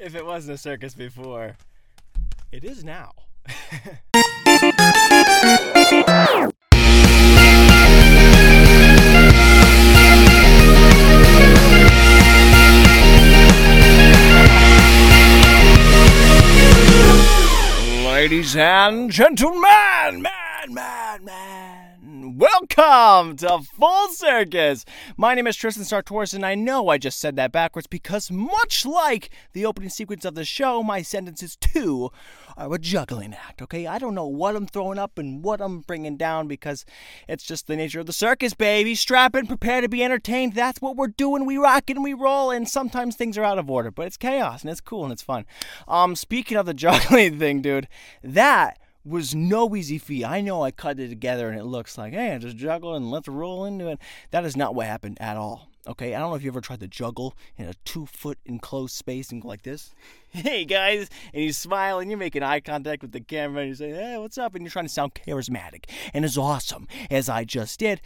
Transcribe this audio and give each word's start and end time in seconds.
if 0.00 0.14
it 0.14 0.24
wasn't 0.24 0.54
a 0.54 0.58
circus 0.58 0.94
before, 0.94 1.56
it 2.52 2.64
is 2.64 2.84
now. 2.84 3.12
Ladies 18.04 18.56
and 18.56 19.10
gentlemen, 19.10 19.62
man, 19.62 20.22
man, 20.22 21.24
man, 21.24 21.67
welcome 22.38 23.36
to 23.36 23.58
Full 23.78 24.08
Circus. 24.10 24.84
My 25.16 25.34
name 25.34 25.48
is 25.48 25.56
Tristan 25.56 25.82
Sartoris, 25.82 26.32
and 26.32 26.46
I 26.46 26.54
know 26.54 26.88
I 26.88 26.96
just 26.96 27.18
said 27.18 27.34
that 27.34 27.50
backwards 27.50 27.88
because, 27.88 28.30
much 28.30 28.86
like 28.86 29.30
the 29.54 29.66
opening 29.66 29.90
sequence 29.90 30.24
of 30.24 30.36
the 30.36 30.44
show, 30.44 30.84
my 30.84 31.02
sentences 31.02 31.56
too 31.56 32.10
are 32.56 32.72
a 32.72 32.78
juggling 32.78 33.34
act. 33.34 33.60
Okay, 33.60 33.88
I 33.88 33.98
don't 33.98 34.14
know 34.14 34.26
what 34.26 34.54
I'm 34.54 34.68
throwing 34.68 35.00
up 35.00 35.18
and 35.18 35.42
what 35.42 35.60
I'm 35.60 35.80
bringing 35.80 36.16
down 36.16 36.46
because 36.46 36.84
it's 37.26 37.42
just 37.42 37.66
the 37.66 37.76
nature 37.76 38.00
of 38.00 38.06
the 38.06 38.12
circus, 38.12 38.54
baby. 38.54 38.94
Strap 38.94 39.34
in, 39.34 39.48
prepare 39.48 39.80
to 39.80 39.88
be 39.88 40.04
entertained. 40.04 40.54
That's 40.54 40.80
what 40.80 40.96
we're 40.96 41.08
doing. 41.08 41.44
We 41.44 41.56
rock 41.56 41.90
and 41.90 42.04
we 42.04 42.14
roll, 42.14 42.52
and 42.52 42.68
sometimes 42.68 43.16
things 43.16 43.36
are 43.36 43.44
out 43.44 43.58
of 43.58 43.68
order, 43.68 43.90
but 43.90 44.06
it's 44.06 44.16
chaos 44.16 44.62
and 44.62 44.70
it's 44.70 44.80
cool 44.80 45.02
and 45.02 45.12
it's 45.12 45.22
fun. 45.22 45.44
Um, 45.88 46.14
speaking 46.14 46.56
of 46.56 46.66
the 46.66 46.74
juggling 46.88 47.40
thing, 47.40 47.62
dude, 47.62 47.88
that 48.22 48.78
was 49.08 49.34
no 49.34 49.74
easy 49.74 49.98
feat. 49.98 50.24
I 50.24 50.40
know 50.40 50.62
I 50.62 50.70
cut 50.70 51.00
it 51.00 51.08
together 51.08 51.48
and 51.48 51.58
it 51.58 51.64
looks 51.64 51.96
like, 51.98 52.12
hey, 52.12 52.34
I 52.34 52.38
just 52.38 52.56
juggle 52.56 52.94
and 52.94 53.10
let's 53.10 53.28
roll 53.28 53.64
into 53.64 53.88
it. 53.88 53.98
That 54.30 54.44
is 54.44 54.56
not 54.56 54.74
what 54.74 54.86
happened 54.86 55.18
at 55.20 55.36
all. 55.36 55.68
Okay, 55.86 56.14
I 56.14 56.18
don't 56.18 56.30
know 56.30 56.36
if 56.36 56.42
you 56.42 56.50
ever 56.50 56.60
tried 56.60 56.80
to 56.80 56.88
juggle 56.88 57.34
in 57.56 57.66
a 57.66 57.72
two 57.84 58.04
foot 58.04 58.38
enclosed 58.44 58.94
space 58.94 59.32
and 59.32 59.40
go 59.40 59.48
like 59.48 59.62
this. 59.62 59.94
Hey 60.30 60.66
guys, 60.66 61.08
and 61.32 61.42
you 61.42 61.54
smile 61.54 62.00
and 62.00 62.10
you're 62.10 62.18
making 62.18 62.42
eye 62.42 62.60
contact 62.60 63.00
with 63.00 63.12
the 63.12 63.20
camera 63.20 63.62
and 63.62 63.70
you 63.70 63.74
say, 63.74 63.88
hey, 63.88 64.18
what's 64.18 64.36
up? 64.36 64.54
And 64.54 64.62
you're 64.62 64.70
trying 64.70 64.84
to 64.84 64.92
sound 64.92 65.14
charismatic 65.14 65.86
and 66.12 66.22
as 66.22 66.36
awesome 66.36 66.86
as 67.10 67.30
I 67.30 67.44
just 67.44 67.78
did. 67.78 68.02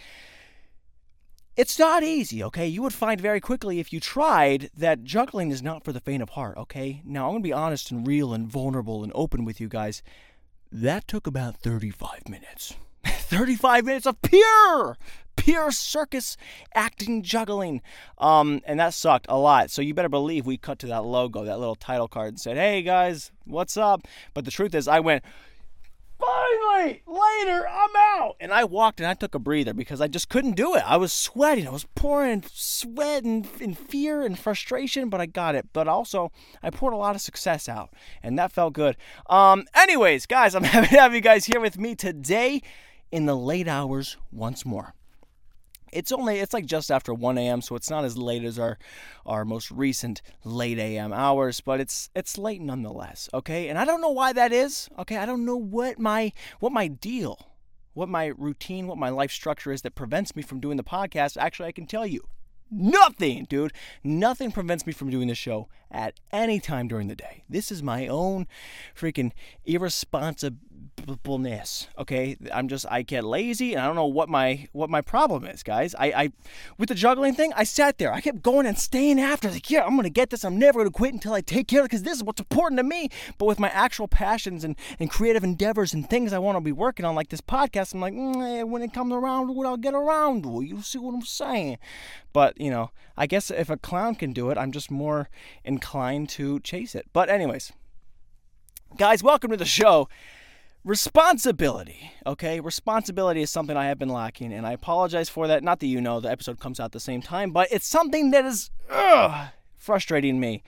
It's 1.56 1.78
not 1.80 2.04
easy, 2.04 2.42
okay? 2.44 2.66
You 2.66 2.80
would 2.82 2.94
find 2.94 3.20
very 3.20 3.40
quickly 3.40 3.80
if 3.80 3.92
you 3.92 3.98
tried 3.98 4.70
that 4.74 5.02
juggling 5.02 5.50
is 5.50 5.62
not 5.62 5.84
for 5.84 5.92
the 5.92 6.00
faint 6.00 6.22
of 6.22 6.30
heart, 6.30 6.56
okay? 6.56 7.02
Now, 7.04 7.26
I'm 7.26 7.34
gonna 7.34 7.42
be 7.42 7.52
honest 7.52 7.90
and 7.90 8.06
real 8.06 8.32
and 8.32 8.48
vulnerable 8.48 9.02
and 9.02 9.12
open 9.14 9.44
with 9.44 9.60
you 9.60 9.68
guys. 9.68 10.02
That 10.74 11.06
took 11.06 11.26
about 11.26 11.56
35 11.56 12.30
minutes. 12.30 12.74
35 13.04 13.84
minutes 13.84 14.06
of 14.06 14.20
pure, 14.22 14.96
pure 15.36 15.70
circus 15.70 16.38
acting 16.74 17.22
juggling. 17.22 17.82
Um, 18.16 18.62
and 18.64 18.80
that 18.80 18.94
sucked 18.94 19.26
a 19.28 19.36
lot. 19.36 19.70
So 19.70 19.82
you 19.82 19.92
better 19.92 20.08
believe 20.08 20.46
we 20.46 20.56
cut 20.56 20.78
to 20.78 20.86
that 20.86 21.04
logo, 21.04 21.44
that 21.44 21.58
little 21.58 21.74
title 21.74 22.08
card, 22.08 22.28
and 22.28 22.40
said, 22.40 22.56
hey 22.56 22.80
guys, 22.80 23.32
what's 23.44 23.76
up? 23.76 24.08
But 24.32 24.46
the 24.46 24.50
truth 24.50 24.74
is, 24.74 24.88
I 24.88 25.00
went, 25.00 25.22
finally, 26.22 27.02
later, 27.06 27.66
I'm 27.68 27.96
out. 27.96 28.36
And 28.40 28.52
I 28.52 28.64
walked 28.64 29.00
and 29.00 29.06
I 29.06 29.14
took 29.14 29.34
a 29.34 29.38
breather 29.38 29.74
because 29.74 30.00
I 30.00 30.08
just 30.08 30.28
couldn't 30.28 30.56
do 30.56 30.74
it. 30.74 30.82
I 30.86 30.96
was 30.96 31.12
sweating. 31.12 31.66
I 31.66 31.70
was 31.70 31.86
pouring 31.94 32.44
sweat 32.52 33.24
and, 33.24 33.46
and 33.60 33.76
fear 33.76 34.22
and 34.22 34.38
frustration, 34.38 35.08
but 35.08 35.20
I 35.20 35.26
got 35.26 35.54
it. 35.54 35.68
But 35.72 35.88
also, 35.88 36.30
I 36.62 36.70
poured 36.70 36.94
a 36.94 36.98
lot 36.98 37.14
of 37.14 37.20
success 37.20 37.68
out, 37.68 37.90
and 38.22 38.38
that 38.38 38.52
felt 38.52 38.74
good. 38.74 38.96
Um, 39.28 39.64
anyways, 39.74 40.26
guys, 40.26 40.54
I'm 40.54 40.64
happy 40.64 40.88
to 40.88 41.00
have 41.00 41.14
you 41.14 41.20
guys 41.20 41.46
here 41.46 41.60
with 41.60 41.78
me 41.78 41.94
today 41.94 42.62
in 43.10 43.26
the 43.26 43.36
late 43.36 43.68
hours 43.68 44.16
once 44.30 44.64
more 44.64 44.94
it's 45.92 46.12
only 46.12 46.38
it's 46.38 46.52
like 46.52 46.66
just 46.66 46.90
after 46.90 47.12
1 47.12 47.38
a.m 47.38 47.60
so 47.60 47.76
it's 47.76 47.90
not 47.90 48.04
as 48.04 48.16
late 48.16 48.44
as 48.44 48.58
our 48.58 48.78
our 49.26 49.44
most 49.44 49.70
recent 49.70 50.22
late 50.44 50.78
a.m 50.78 51.12
hours 51.12 51.60
but 51.60 51.80
it's 51.80 52.10
it's 52.14 52.38
late 52.38 52.60
nonetheless 52.60 53.28
okay? 53.34 53.68
And 53.68 53.78
i 53.78 53.84
don't 53.84 54.00
know 54.00 54.10
why 54.10 54.32
that 54.32 54.52
is 54.52 54.88
okay? 54.98 55.16
I 55.16 55.26
don't 55.26 55.44
know 55.44 55.56
what 55.56 55.98
my 55.98 56.32
what 56.60 56.72
my 56.72 56.88
deal 56.88 57.48
what 57.94 58.08
my 58.08 58.26
routine 58.26 58.86
what 58.86 58.98
my 58.98 59.10
life 59.10 59.30
structure 59.30 59.72
is 59.72 59.82
that 59.82 59.94
prevents 59.94 60.34
me 60.34 60.42
from 60.42 60.60
doing 60.60 60.76
the 60.76 60.84
podcast. 60.84 61.36
Actually 61.36 61.68
i 61.68 61.72
can 61.72 61.86
tell 61.86 62.06
you 62.06 62.22
nothing 62.72 63.46
dude. 63.48 63.72
Nothing 64.02 64.50
prevents 64.50 64.86
me 64.86 64.92
from 64.92 65.10
doing 65.10 65.28
the 65.28 65.34
show 65.34 65.68
at 65.90 66.18
any 66.32 66.58
time 66.58 66.88
during 66.88 67.08
the 67.08 67.14
day. 67.14 67.44
This 67.48 67.70
is 67.70 67.82
my 67.82 68.06
own 68.06 68.46
freaking 68.96 69.32
okay? 71.98 72.36
I'm 72.52 72.68
just 72.68 72.86
i 72.90 73.02
get 73.02 73.24
lazy 73.24 73.72
and 73.72 73.82
i 73.82 73.86
don't 73.86 73.96
know 73.96 74.06
what 74.06 74.28
my 74.28 74.66
what 74.72 74.90
my 74.90 75.00
problem 75.00 75.44
is 75.44 75.62
guys. 75.62 75.94
I 75.94 76.06
i 76.06 76.32
with 76.78 76.88
the 76.88 76.94
juggling 76.94 77.34
thing 77.34 77.52
i 77.54 77.64
sat 77.64 77.98
there. 77.98 78.12
I 78.12 78.20
kept 78.20 78.42
going 78.42 78.66
and 78.66 78.78
staying 78.78 79.20
after 79.20 79.50
like 79.50 79.70
yeah 79.70 79.84
i'm 79.84 79.96
gonna 79.96 80.10
get 80.10 80.30
this. 80.30 80.44
I'm 80.44 80.58
never 80.58 80.80
gonna 80.80 80.90
quit 80.90 81.12
until 81.12 81.34
i 81.34 81.40
take 81.40 81.68
care 81.68 81.80
of 81.80 81.86
it 81.86 81.90
because 81.90 82.02
this 82.02 82.16
is 82.16 82.24
what's 82.24 82.40
important 82.40 82.78
to 82.78 82.84
me. 82.84 83.08
But 83.38 83.46
with 83.46 83.58
my 83.58 83.70
actual 83.70 84.08
passions 84.08 84.64
and 84.64 84.76
and 84.98 85.10
creative 85.10 85.44
endeavors 85.44 85.92
and 85.94 86.08
things 86.08 86.32
i 86.32 86.38
want 86.38 86.56
to 86.56 86.60
be 86.60 86.72
working 86.72 87.04
on 87.04 87.14
like 87.14 87.28
this 87.28 87.40
podcast 87.40 87.94
i'm 87.94 88.00
like 88.00 88.14
mm, 88.14 88.68
when 88.68 88.82
it 88.82 88.92
comes 88.92 89.12
around 89.12 89.50
it 89.50 89.66
i'll 89.66 89.76
get 89.76 89.94
around 89.94 90.42
to 90.42 90.62
you 90.62 90.82
see 90.82 90.98
what 90.98 91.14
i'm 91.14 91.22
saying? 91.22 91.78
But 92.32 92.60
you 92.60 92.70
know 92.70 92.90
i 93.16 93.26
guess 93.26 93.50
if 93.50 93.70
a 93.70 93.76
clown 93.76 94.14
can 94.14 94.32
do 94.32 94.50
it 94.50 94.58
i'm 94.58 94.72
just 94.72 94.90
more 94.90 95.28
inclined 95.64 96.28
to 96.30 96.60
chase 96.60 96.94
it. 96.94 97.06
But 97.12 97.28
anyways 97.28 97.72
guys 98.96 99.22
welcome 99.22 99.50
to 99.50 99.56
the 99.56 99.64
show 99.64 100.08
responsibility 100.84 102.12
okay? 102.26 102.60
Responsibility 102.60 103.42
is 103.42 103.50
something 103.50 103.76
i 103.76 103.86
have 103.86 103.98
been 103.98 104.08
lacking 104.08 104.52
and 104.52 104.66
i 104.66 104.72
apologize 104.72 105.28
for 105.28 105.46
that. 105.46 105.62
Not 105.62 105.80
that 105.80 105.86
you 105.86 106.00
know 106.00 106.20
the 106.20 106.30
episode 106.30 106.58
comes 106.58 106.80
out 106.80 106.86
at 106.86 106.92
the 106.92 107.00
same 107.00 107.22
time 107.22 107.52
but 107.52 107.68
it's 107.70 107.86
something 107.86 108.30
that 108.32 108.44
is 108.44 108.70
ugh, 108.90 109.48
frustrating 109.76 110.40
me. 110.40 110.62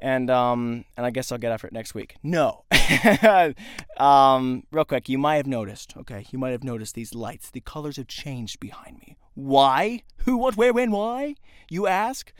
And 0.00 0.30
um 0.30 0.84
and 0.96 1.04
i 1.04 1.10
guess 1.10 1.32
i'll 1.32 1.38
get 1.38 1.50
after 1.52 1.66
it 1.66 1.72
next 1.72 1.94
week. 1.94 2.16
No. 2.22 2.64
Um 3.98 4.62
real 4.70 4.84
quick 4.84 5.08
you 5.08 5.18
might 5.18 5.36
have 5.36 5.46
noticed 5.46 5.96
okay? 5.96 6.24
You 6.30 6.38
might 6.38 6.50
have 6.52 6.62
noticed 6.62 6.94
these 6.94 7.14
lights 7.14 7.50
the 7.50 7.60
colors 7.60 7.96
have 7.96 8.06
changed 8.06 8.60
behind 8.60 8.98
me. 8.98 9.16
Why? 9.34 10.02
Who 10.18 10.36
what 10.36 10.56
where 10.56 10.72
when 10.72 10.92
why 10.92 11.34
you 11.68 11.88
ask? 11.88 12.32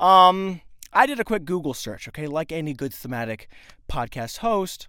Um 0.00 0.62
i 0.92 1.04
did 1.04 1.20
a 1.20 1.24
quick 1.24 1.44
google 1.44 1.74
search 1.74 2.08
okay? 2.08 2.26
Like 2.26 2.50
any 2.50 2.72
good 2.72 2.94
thematic 2.94 3.48
podcast 3.90 4.38
host 4.38 4.88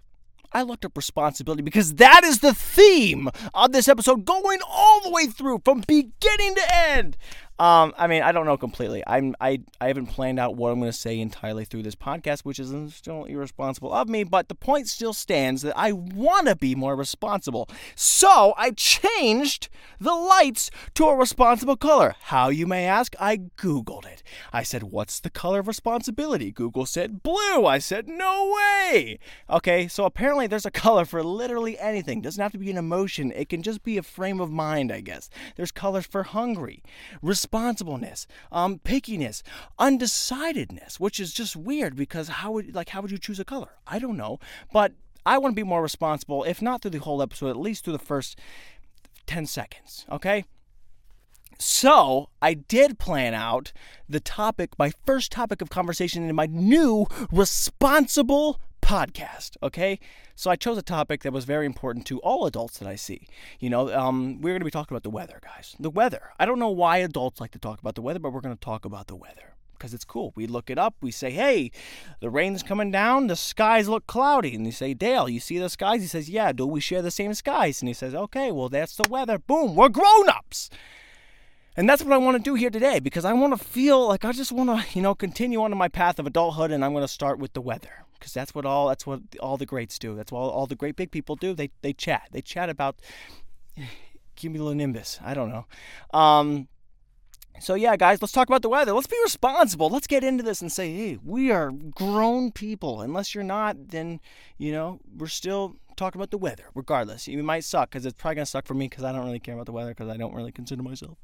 I 0.52 0.62
looked 0.62 0.84
up 0.84 0.96
responsibility 0.96 1.62
because 1.62 1.94
that 1.94 2.24
is 2.24 2.38
the 2.38 2.54
theme 2.54 3.28
of 3.52 3.72
this 3.72 3.88
episode 3.88 4.24
going 4.24 4.60
all 4.66 5.02
the 5.02 5.10
way 5.10 5.26
through 5.26 5.60
from 5.64 5.84
beginning 5.86 6.54
to 6.54 6.74
end. 6.74 7.16
Um, 7.58 7.92
I 7.98 8.06
mean, 8.06 8.22
I 8.22 8.30
don't 8.30 8.46
know 8.46 8.56
completely. 8.56 9.02
I'm 9.06 9.34
I 9.40 9.60
I 9.80 9.88
haven't 9.88 10.06
planned 10.06 10.38
out 10.38 10.54
what 10.54 10.70
I'm 10.70 10.78
going 10.78 10.92
to 10.92 10.96
say 10.96 11.18
entirely 11.18 11.64
through 11.64 11.82
this 11.82 11.96
podcast, 11.96 12.40
which 12.40 12.60
is 12.60 12.72
still 12.94 13.24
irresponsible 13.24 13.92
of 13.92 14.08
me. 14.08 14.22
But 14.22 14.48
the 14.48 14.54
point 14.54 14.86
still 14.88 15.12
stands 15.12 15.62
that 15.62 15.76
I 15.76 15.90
want 15.90 16.46
to 16.46 16.54
be 16.54 16.76
more 16.76 16.94
responsible. 16.94 17.68
So 17.96 18.54
I 18.56 18.70
changed 18.70 19.68
the 19.98 20.14
lights 20.14 20.70
to 20.94 21.06
a 21.06 21.16
responsible 21.16 21.76
color. 21.76 22.14
How 22.22 22.48
you 22.48 22.66
may 22.66 22.86
ask? 22.86 23.16
I 23.18 23.36
googled 23.36 24.06
it. 24.06 24.22
I 24.52 24.62
said, 24.62 24.84
"What's 24.84 25.18
the 25.18 25.30
color 25.30 25.58
of 25.58 25.66
responsibility?" 25.66 26.52
Google 26.52 26.86
said 26.86 27.24
blue. 27.24 27.66
I 27.66 27.78
said, 27.78 28.08
"No 28.08 28.54
way." 28.54 29.18
Okay, 29.50 29.88
so 29.88 30.04
apparently 30.04 30.46
there's 30.46 30.66
a 30.66 30.70
color 30.88 31.04
for 31.04 31.24
literally 31.24 31.76
anything. 31.78 32.18
It 32.18 32.24
doesn't 32.24 32.42
have 32.42 32.52
to 32.52 32.58
be 32.58 32.70
an 32.70 32.76
emotion. 32.76 33.32
It 33.34 33.48
can 33.48 33.64
just 33.64 33.82
be 33.82 33.98
a 33.98 34.02
frame 34.04 34.40
of 34.40 34.50
mind, 34.50 34.92
I 34.92 35.00
guess. 35.00 35.28
There's 35.56 35.72
colors 35.72 36.06
for 36.06 36.22
hungry 36.22 36.84
responsibleness, 37.50 38.26
um, 38.52 38.78
pickiness, 38.78 39.42
undecidedness, 39.78 41.00
which 41.00 41.20
is 41.20 41.32
just 41.32 41.56
weird 41.56 41.96
because 41.96 42.28
how 42.28 42.52
would 42.52 42.74
like 42.74 42.90
how 42.90 43.00
would 43.00 43.10
you 43.10 43.18
choose 43.18 43.40
a 43.40 43.44
color? 43.44 43.70
I 43.86 43.98
don't 43.98 44.16
know, 44.16 44.38
but 44.72 44.92
I 45.24 45.38
want 45.38 45.52
to 45.52 45.60
be 45.60 45.68
more 45.68 45.82
responsible, 45.82 46.44
if 46.44 46.62
not 46.62 46.82
through 46.82 46.92
the 46.92 46.98
whole 46.98 47.22
episode, 47.22 47.50
at 47.50 47.56
least 47.56 47.84
through 47.84 47.94
the 47.94 47.98
first 47.98 48.38
ten 49.26 49.46
seconds. 49.46 50.06
Okay. 50.10 50.44
So, 51.60 52.28
I 52.40 52.54
did 52.54 53.00
plan 53.00 53.34
out 53.34 53.72
the 54.08 54.20
topic, 54.20 54.78
my 54.78 54.92
first 55.04 55.32
topic 55.32 55.60
of 55.60 55.70
conversation 55.70 56.28
in 56.28 56.36
my 56.36 56.46
new 56.46 57.08
responsible 57.32 58.60
podcast. 58.88 59.58
Okay, 59.62 59.98
so 60.34 60.50
I 60.50 60.56
chose 60.56 60.78
a 60.78 60.82
topic 60.82 61.22
that 61.22 61.32
was 61.32 61.44
very 61.44 61.66
important 61.66 62.06
to 62.06 62.20
all 62.20 62.46
adults 62.46 62.78
that 62.78 62.88
I 62.88 62.96
see. 62.96 63.26
You 63.60 63.68
know, 63.68 63.94
um, 63.94 64.40
we're 64.40 64.54
going 64.54 64.62
to 64.62 64.64
be 64.64 64.70
talking 64.70 64.94
about 64.94 65.02
the 65.02 65.10
weather, 65.10 65.40
guys. 65.42 65.76
The 65.78 65.90
weather. 65.90 66.30
I 66.40 66.46
don't 66.46 66.58
know 66.58 66.70
why 66.70 66.96
adults 66.98 67.38
like 67.38 67.50
to 67.50 67.58
talk 67.58 67.80
about 67.80 67.96
the 67.96 68.02
weather, 68.02 68.18
but 68.18 68.32
we're 68.32 68.40
going 68.40 68.56
to 68.56 68.60
talk 68.64 68.86
about 68.86 69.06
the 69.06 69.14
weather 69.14 69.56
because 69.72 69.92
it's 69.92 70.06
cool. 70.06 70.32
We 70.34 70.46
look 70.46 70.70
it 70.70 70.78
up. 70.78 70.94
We 71.02 71.10
say, 71.10 71.32
"Hey, 71.32 71.70
the 72.20 72.30
rain's 72.30 72.62
coming 72.62 72.90
down. 72.90 73.26
The 73.26 73.36
skies 73.36 73.90
look 73.90 74.06
cloudy." 74.06 74.54
And 74.54 74.64
you 74.64 74.72
say, 74.72 74.94
"Dale, 74.94 75.28
you 75.28 75.38
see 75.38 75.58
the 75.58 75.68
skies?" 75.68 76.00
He 76.00 76.08
says, 76.08 76.30
"Yeah." 76.30 76.52
Do 76.52 76.66
we 76.66 76.80
share 76.80 77.02
the 77.02 77.10
same 77.10 77.34
skies? 77.34 77.82
And 77.82 77.88
he 77.88 77.94
says, 77.94 78.14
"Okay, 78.14 78.50
well, 78.50 78.70
that's 78.70 78.96
the 78.96 79.08
weather." 79.10 79.38
Boom. 79.38 79.76
We're 79.76 79.90
grown-ups. 79.90 80.70
And 81.76 81.86
that's 81.86 82.02
what 82.02 82.14
I 82.14 82.16
want 82.16 82.38
to 82.38 82.42
do 82.42 82.54
here 82.54 82.70
today 82.70 83.00
because 83.00 83.26
I 83.26 83.34
want 83.34 83.56
to 83.56 83.62
feel 83.62 84.08
like 84.08 84.24
I 84.24 84.32
just 84.32 84.50
want 84.50 84.70
to, 84.70 84.98
you 84.98 85.02
know, 85.02 85.14
continue 85.14 85.62
on 85.62 85.76
my 85.76 85.88
path 85.88 86.18
of 86.18 86.26
adulthood 86.26 86.70
and 86.70 86.82
I'm 86.82 86.92
going 86.92 87.04
to 87.04 87.08
start 87.08 87.38
with 87.38 87.52
the 87.52 87.60
weather 87.60 88.06
because 88.18 88.32
that's 88.32 88.54
what 88.54 88.64
all 88.66 88.88
that's 88.88 89.06
what 89.06 89.20
all 89.40 89.56
the 89.56 89.66
greats 89.66 89.98
do. 89.98 90.14
That's 90.14 90.32
what 90.32 90.40
all, 90.40 90.50
all 90.50 90.66
the 90.66 90.76
great 90.76 90.96
big 90.96 91.10
people 91.10 91.36
do. 91.36 91.54
They 91.54 91.70
they 91.82 91.92
chat. 91.92 92.28
They 92.32 92.40
chat 92.42 92.68
about 92.68 92.96
cumulonimbus. 94.36 95.20
I 95.22 95.34
don't 95.34 95.50
know. 95.50 95.66
Um, 96.18 96.68
So 97.60 97.74
yeah, 97.74 97.96
guys, 97.96 98.22
let's 98.22 98.32
talk 98.32 98.48
about 98.48 98.62
the 98.62 98.68
weather. 98.68 98.92
Let's 98.92 99.08
be 99.08 99.16
responsible. 99.24 99.88
Let's 99.90 100.06
get 100.06 100.22
into 100.22 100.44
this 100.44 100.60
and 100.62 100.70
say, 100.70 100.94
hey, 100.94 101.18
we 101.24 101.50
are 101.50 101.72
grown 101.72 102.52
people. 102.52 103.00
Unless 103.00 103.34
you're 103.34 103.44
not, 103.44 103.88
then 103.88 104.20
you 104.58 104.70
know 104.72 105.00
we're 105.16 105.26
still 105.26 105.76
talking 105.96 106.20
about 106.20 106.30
the 106.30 106.38
weather. 106.38 106.66
Regardless, 106.74 107.26
it 107.26 107.42
might 107.42 107.64
suck 107.64 107.90
because 107.90 108.06
it's 108.06 108.14
probably 108.20 108.36
gonna 108.36 108.46
suck 108.46 108.66
for 108.66 108.74
me 108.74 108.86
because 108.88 109.04
I 109.04 109.12
don't 109.12 109.24
really 109.24 109.40
care 109.40 109.54
about 109.54 109.66
the 109.66 109.72
weather 109.72 109.90
because 109.90 110.08
I 110.08 110.16
don't 110.16 110.34
really 110.34 110.52
consider 110.52 110.82
myself 110.82 111.18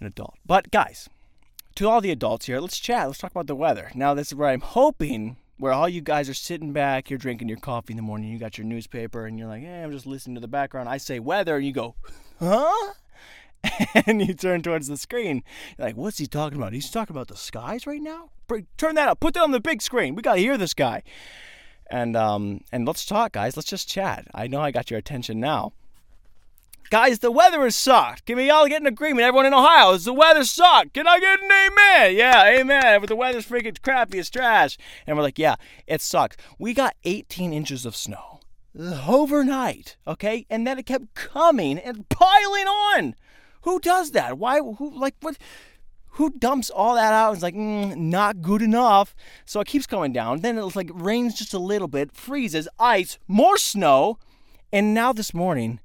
an 0.00 0.06
adult. 0.06 0.34
But 0.44 0.72
guys, 0.72 1.08
to 1.76 1.88
all 1.88 2.00
the 2.00 2.10
adults 2.10 2.46
here, 2.46 2.58
let's 2.60 2.78
chat. 2.80 3.06
Let's 3.06 3.18
talk 3.18 3.30
about 3.30 3.46
the 3.46 3.54
weather. 3.54 3.92
Now, 3.94 4.14
this 4.14 4.28
is 4.28 4.34
where 4.34 4.48
I'm 4.48 4.60
hoping 4.62 5.36
where 5.60 5.72
all 5.72 5.88
you 5.88 6.00
guys 6.00 6.28
are 6.30 6.34
sitting 6.34 6.72
back, 6.72 7.10
you're 7.10 7.18
drinking 7.18 7.48
your 7.48 7.58
coffee 7.58 7.92
in 7.92 7.96
the 7.96 8.02
morning, 8.02 8.30
you 8.30 8.38
got 8.38 8.56
your 8.56 8.66
newspaper, 8.66 9.26
and 9.26 9.38
you're 9.38 9.46
like, 9.46 9.62
hey, 9.62 9.82
I'm 9.82 9.92
just 9.92 10.06
listening 10.06 10.34
to 10.36 10.40
the 10.40 10.48
background. 10.48 10.88
I 10.88 10.96
say 10.96 11.20
weather, 11.20 11.56
and 11.56 11.66
you 11.66 11.72
go, 11.72 11.94
huh? 12.40 12.92
and 14.06 14.26
you 14.26 14.32
turn 14.32 14.62
towards 14.62 14.88
the 14.88 14.96
screen. 14.96 15.42
You're 15.78 15.88
like, 15.88 15.96
what's 15.96 16.16
he 16.16 16.26
talking 16.26 16.56
about? 16.56 16.72
He's 16.72 16.90
talking 16.90 17.14
about 17.14 17.28
the 17.28 17.36
skies 17.36 17.86
right 17.86 18.00
now? 18.00 18.30
Turn 18.78 18.94
that 18.94 19.08
up. 19.08 19.20
Put 19.20 19.34
that 19.34 19.42
on 19.42 19.50
the 19.50 19.60
big 19.60 19.82
screen. 19.82 20.14
We 20.14 20.22
got 20.22 20.34
to 20.34 20.40
hear 20.40 20.56
this 20.56 20.74
guy. 20.74 21.02
And 21.90 22.16
um 22.16 22.60
and 22.70 22.86
let's 22.86 23.04
talk, 23.04 23.32
guys. 23.32 23.56
Let's 23.56 23.68
just 23.68 23.88
chat. 23.88 24.26
I 24.32 24.46
know 24.46 24.60
I 24.60 24.70
got 24.70 24.90
your 24.90 24.98
attention 24.98 25.40
now. 25.40 25.72
Guys, 26.90 27.20
the 27.20 27.30
weather 27.30 27.62
has 27.62 27.76
sucked. 27.76 28.26
Can 28.26 28.36
we 28.36 28.50
all 28.50 28.66
get 28.66 28.80
an 28.80 28.88
agreement? 28.88 29.24
Everyone 29.24 29.46
in 29.46 29.54
Ohio, 29.54 29.92
is 29.92 30.06
the 30.06 30.12
weather 30.12 30.42
sucked? 30.42 30.92
Can 30.92 31.06
I 31.06 31.20
get 31.20 31.40
an 31.40 31.48
amen? 31.48 32.16
Yeah, 32.16 32.44
amen. 32.58 33.00
But 33.00 33.08
the 33.08 33.14
weather's 33.14 33.46
freaking 33.46 33.80
crappy. 33.80 34.18
It's 34.18 34.28
trash. 34.28 34.76
And 35.06 35.16
we're 35.16 35.22
like, 35.22 35.38
yeah, 35.38 35.54
it 35.86 36.00
sucks. 36.00 36.36
We 36.58 36.74
got 36.74 36.96
18 37.04 37.52
inches 37.52 37.86
of 37.86 37.94
snow 37.94 38.40
overnight, 39.06 39.98
okay? 40.04 40.46
And 40.50 40.66
then 40.66 40.80
it 40.80 40.86
kept 40.86 41.14
coming 41.14 41.78
and 41.78 42.08
piling 42.08 42.66
on. 42.66 43.14
Who 43.62 43.78
does 43.78 44.10
that? 44.10 44.36
Why? 44.36 44.58
Who 44.58 44.90
like 44.90 45.14
what? 45.20 45.38
Who 46.14 46.30
dumps 46.30 46.70
all 46.70 46.96
that 46.96 47.12
out? 47.12 47.34
It's 47.34 47.42
like 47.42 47.54
mm, 47.54 47.94
not 47.96 48.42
good 48.42 48.62
enough. 48.62 49.14
So 49.44 49.60
it 49.60 49.68
keeps 49.68 49.86
coming 49.86 50.12
down. 50.12 50.40
Then 50.40 50.58
it 50.58 50.66
it's 50.66 50.74
like 50.74 50.90
rains 50.92 51.34
just 51.36 51.54
a 51.54 51.58
little 51.60 51.86
bit, 51.86 52.10
freezes, 52.12 52.66
ice, 52.80 53.16
more 53.28 53.58
snow, 53.58 54.18
and 54.72 54.92
now 54.92 55.12
this 55.12 55.32
morning, 55.32 55.78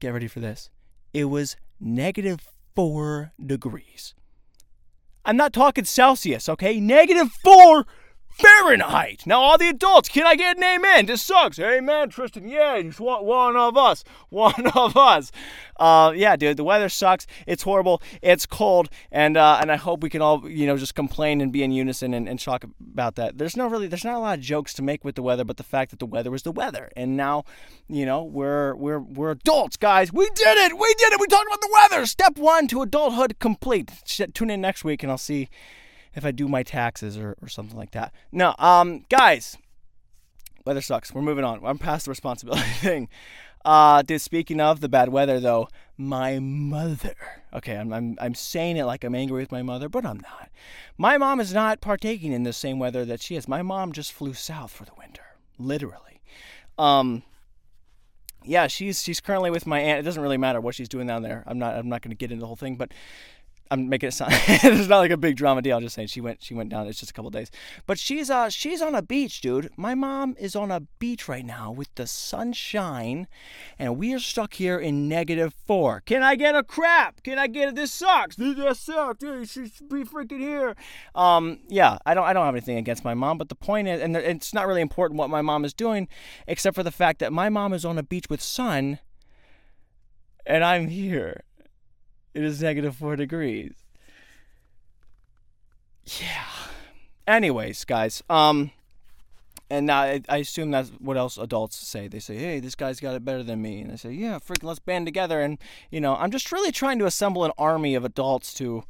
get 0.00 0.12
ready 0.12 0.28
for 0.28 0.40
this. 0.40 0.70
It 1.12 1.26
was 1.26 1.56
negative 1.80 2.40
four 2.74 3.32
degrees. 3.44 4.14
I'm 5.24 5.36
not 5.36 5.52
talking 5.52 5.84
Celsius, 5.84 6.48
okay? 6.48 6.80
Negative 6.80 7.30
four 7.44 7.86
Fahrenheit. 8.30 9.26
Now, 9.26 9.40
all 9.40 9.58
the 9.58 9.68
adults, 9.68 10.08
can 10.08 10.26
I 10.26 10.36
get 10.36 10.56
an 10.56 10.62
amen? 10.62 11.06
This 11.06 11.22
sucks. 11.22 11.58
Amen, 11.58 12.08
Tristan. 12.08 12.46
Yeah, 12.46 12.80
just 12.82 13.00
one, 13.00 13.24
one 13.24 13.56
of 13.56 13.76
us. 13.76 14.04
One 14.30 14.66
of 14.74 14.94
us. 14.94 15.32
Uh, 15.80 16.12
yeah, 16.14 16.36
dude, 16.36 16.58
the 16.58 16.64
weather 16.64 16.90
sucks. 16.90 17.26
It's 17.46 17.62
horrible. 17.62 18.02
It's 18.20 18.44
cold, 18.44 18.90
and 19.10 19.38
uh, 19.38 19.58
and 19.60 19.72
I 19.72 19.76
hope 19.76 20.02
we 20.02 20.10
can 20.10 20.20
all, 20.20 20.48
you 20.48 20.66
know, 20.66 20.76
just 20.76 20.94
complain 20.94 21.40
and 21.40 21.50
be 21.50 21.62
in 21.62 21.72
unison 21.72 22.12
and, 22.12 22.28
and 22.28 22.38
talk 22.38 22.64
about 22.64 23.14
that. 23.14 23.38
There's 23.38 23.56
no 23.56 23.66
really, 23.68 23.86
there's 23.86 24.04
not 24.04 24.16
a 24.16 24.18
lot 24.18 24.38
of 24.38 24.44
jokes 24.44 24.74
to 24.74 24.82
make 24.82 25.02
with 25.02 25.14
the 25.14 25.22
weather, 25.22 25.44
but 25.44 25.56
the 25.56 25.62
fact 25.62 25.90
that 25.92 25.98
the 25.98 26.06
weather 26.06 26.30
was 26.30 26.42
the 26.42 26.52
weather, 26.52 26.90
and 26.94 27.16
now, 27.16 27.44
you 27.88 28.04
know, 28.04 28.22
we're 28.22 28.74
we're 28.74 29.00
we're 29.00 29.30
adults, 29.30 29.78
guys. 29.78 30.12
We 30.12 30.28
did 30.34 30.58
it. 30.58 30.78
We 30.78 30.94
did 30.98 31.14
it. 31.14 31.20
We 31.20 31.26
talked 31.26 31.46
about 31.46 31.62
the 31.62 31.70
weather. 31.72 32.04
Step 32.04 32.36
one 32.36 32.68
to 32.68 32.82
adulthood 32.82 33.38
complete. 33.38 33.90
Tune 34.34 34.50
in 34.50 34.60
next 34.60 34.84
week, 34.84 35.02
and 35.02 35.10
I'll 35.10 35.16
see 35.16 35.48
if 36.14 36.24
I 36.24 36.30
do 36.30 36.48
my 36.48 36.62
taxes 36.62 37.16
or, 37.16 37.36
or 37.42 37.48
something 37.48 37.76
like 37.76 37.92
that. 37.92 38.12
No, 38.32 38.54
um, 38.58 39.04
guys, 39.08 39.56
weather 40.64 40.80
sucks. 40.80 41.12
We're 41.12 41.22
moving 41.22 41.44
on. 41.44 41.60
I'm 41.64 41.78
past 41.78 42.06
the 42.06 42.10
responsibility 42.10 42.62
thing. 42.80 43.08
Uh, 43.64 44.02
dude, 44.02 44.20
speaking 44.20 44.60
of 44.60 44.80
the 44.80 44.88
bad 44.88 45.10
weather, 45.10 45.40
though, 45.40 45.68
my 45.96 46.38
mother. 46.38 47.14
Okay, 47.52 47.76
I'm, 47.76 47.92
I'm, 47.92 48.16
I'm 48.20 48.34
saying 48.34 48.76
it 48.76 48.84
like 48.84 49.04
I'm 49.04 49.14
angry 49.14 49.40
with 49.40 49.52
my 49.52 49.62
mother, 49.62 49.88
but 49.88 50.06
I'm 50.06 50.20
not. 50.20 50.50
My 50.96 51.18
mom 51.18 51.40
is 51.40 51.52
not 51.52 51.80
partaking 51.80 52.32
in 52.32 52.44
the 52.44 52.52
same 52.52 52.78
weather 52.78 53.04
that 53.04 53.20
she 53.20 53.36
is. 53.36 53.48
My 53.48 53.62
mom 53.62 53.92
just 53.92 54.12
flew 54.12 54.34
south 54.34 54.70
for 54.70 54.84
the 54.84 54.92
winter, 54.98 55.22
literally. 55.58 56.20
Um, 56.78 57.24
yeah, 58.44 58.66
she's 58.66 59.02
she's 59.02 59.20
currently 59.20 59.50
with 59.50 59.66
my 59.66 59.80
aunt. 59.80 60.00
It 60.00 60.02
doesn't 60.02 60.22
really 60.22 60.36
matter 60.36 60.60
what 60.60 60.74
she's 60.74 60.88
doing 60.88 61.06
down 61.06 61.22
there. 61.22 61.44
I'm 61.46 61.58
not 61.58 61.74
I'm 61.74 61.88
not 61.88 62.02
going 62.02 62.10
to 62.10 62.16
get 62.16 62.30
into 62.30 62.40
the 62.40 62.46
whole 62.46 62.56
thing, 62.56 62.76
but 62.76 62.92
I'm 63.70 63.88
making 63.88 64.08
it 64.08 64.12
sound 64.12 64.32
it's 64.46 64.88
not 64.88 64.98
like 64.98 65.10
a 65.10 65.16
big 65.16 65.36
drama 65.36 65.62
deal. 65.62 65.76
I'm 65.76 65.82
just 65.82 65.94
saying 65.94 66.08
she 66.08 66.20
went 66.20 66.42
she 66.42 66.54
went 66.54 66.70
down. 66.70 66.86
It's 66.86 67.00
just 67.00 67.10
a 67.10 67.14
couple 67.14 67.30
days, 67.30 67.50
but 67.86 67.98
she's 67.98 68.30
uh 68.30 68.48
she's 68.48 68.80
on 68.80 68.94
a 68.94 69.02
beach, 69.02 69.40
dude. 69.40 69.70
My 69.76 69.94
mom 69.94 70.36
is 70.38 70.56
on 70.56 70.70
a 70.70 70.80
beach 70.98 71.28
right 71.28 71.44
now 71.44 71.70
with 71.70 71.94
the 71.94 72.06
sunshine, 72.06 73.26
and 73.78 73.98
we 73.98 74.14
are 74.14 74.18
stuck 74.18 74.54
here 74.54 74.78
in 74.78 75.08
negative 75.08 75.54
four. 75.66 76.02
Can 76.06 76.22
I 76.22 76.34
get 76.36 76.54
a 76.54 76.62
crap? 76.62 77.22
Can 77.22 77.38
I 77.38 77.46
get 77.46 77.68
it? 77.68 77.74
This 77.74 77.92
sucks. 77.92 78.36
This 78.36 78.80
sucks. 78.80 79.18
Dude, 79.18 79.40
you 79.40 79.44
should 79.46 79.88
be 79.88 80.04
freaking 80.04 80.40
here. 80.40 80.74
Um, 81.14 81.60
yeah, 81.68 81.98
I 82.06 82.14
don't 82.14 82.24
I 82.24 82.32
don't 82.32 82.46
have 82.46 82.54
anything 82.54 82.78
against 82.78 83.04
my 83.04 83.14
mom, 83.14 83.38
but 83.38 83.48
the 83.48 83.54
point 83.54 83.88
is, 83.88 84.00
and 84.00 84.16
it's 84.16 84.54
not 84.54 84.66
really 84.66 84.80
important 84.80 85.18
what 85.18 85.30
my 85.30 85.42
mom 85.42 85.64
is 85.64 85.74
doing, 85.74 86.08
except 86.46 86.74
for 86.74 86.82
the 86.82 86.90
fact 86.90 87.18
that 87.20 87.32
my 87.32 87.48
mom 87.48 87.72
is 87.72 87.84
on 87.84 87.98
a 87.98 88.02
beach 88.02 88.26
with 88.30 88.40
sun, 88.40 88.98
and 90.46 90.64
I'm 90.64 90.88
here 90.88 91.42
it 92.34 92.42
is 92.42 92.62
negative 92.62 92.96
four 92.96 93.16
degrees. 93.16 93.72
Yeah. 96.20 96.44
Anyways, 97.26 97.84
guys, 97.84 98.22
um, 98.30 98.70
and 99.70 99.86
now 99.86 100.00
I, 100.00 100.22
I, 100.28 100.38
assume 100.38 100.70
that's 100.70 100.88
what 100.98 101.18
else 101.18 101.36
adults 101.36 101.76
say. 101.76 102.08
They 102.08 102.20
say, 102.20 102.36
"Hey, 102.36 102.60
this 102.60 102.74
guy's 102.74 103.00
got 103.00 103.14
it 103.14 103.24
better 103.24 103.42
than 103.42 103.60
me," 103.60 103.82
and 103.82 103.92
I 103.92 103.96
say, 103.96 104.12
"Yeah, 104.12 104.38
freaking, 104.38 104.64
let's 104.64 104.78
band 104.78 105.06
together." 105.06 105.42
And 105.42 105.58
you 105.90 106.00
know, 106.00 106.16
I'm 106.16 106.30
just 106.30 106.50
really 106.52 106.72
trying 106.72 106.98
to 107.00 107.06
assemble 107.06 107.44
an 107.44 107.52
army 107.58 107.94
of 107.94 108.04
adults 108.04 108.54
to. 108.54 108.84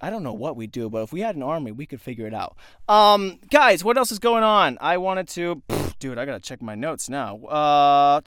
I 0.00 0.10
don't 0.10 0.22
know 0.22 0.34
what 0.34 0.56
we 0.56 0.66
do, 0.66 0.90
but 0.90 1.02
if 1.02 1.12
we 1.12 1.20
had 1.20 1.36
an 1.36 1.42
army, 1.42 1.72
we 1.72 1.86
could 1.86 2.02
figure 2.02 2.26
it 2.26 2.34
out. 2.34 2.56
Um, 2.86 3.40
guys, 3.50 3.82
what 3.82 3.96
else 3.96 4.12
is 4.12 4.18
going 4.18 4.44
on? 4.44 4.76
I 4.80 4.98
wanted 4.98 5.26
to, 5.28 5.62
pff, 5.68 5.98
dude. 5.98 6.18
I 6.18 6.26
gotta 6.26 6.38
check 6.38 6.62
my 6.62 6.74
notes 6.74 7.08
now. 7.08 7.38
Uh, 7.46 8.20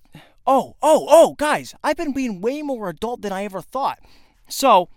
oh, 0.50 0.76
oh, 0.82 1.06
oh, 1.08 1.36
guys, 1.38 1.76
I've 1.84 1.96
been 1.96 2.12
being 2.12 2.42
way 2.42 2.64
more 2.64 2.90
adult 2.90 3.22
than 3.22 3.32
I 3.32 3.44
ever 3.44 3.62
thought. 3.62 4.00
So, 4.50 4.90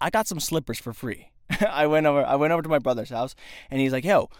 I 0.00 0.08
got 0.08 0.26
some 0.26 0.40
slippers 0.40 0.78
for 0.78 0.94
free. 0.94 1.30
I 1.70 1.86
went 1.86 2.06
over 2.06 2.24
I 2.24 2.34
went 2.36 2.52
over 2.52 2.62
to 2.62 2.68
my 2.68 2.80
brother's 2.80 3.10
house 3.10 3.36
and 3.70 3.80
he's 3.80 3.92
like, 3.92 4.04
"Yo, 4.04 4.30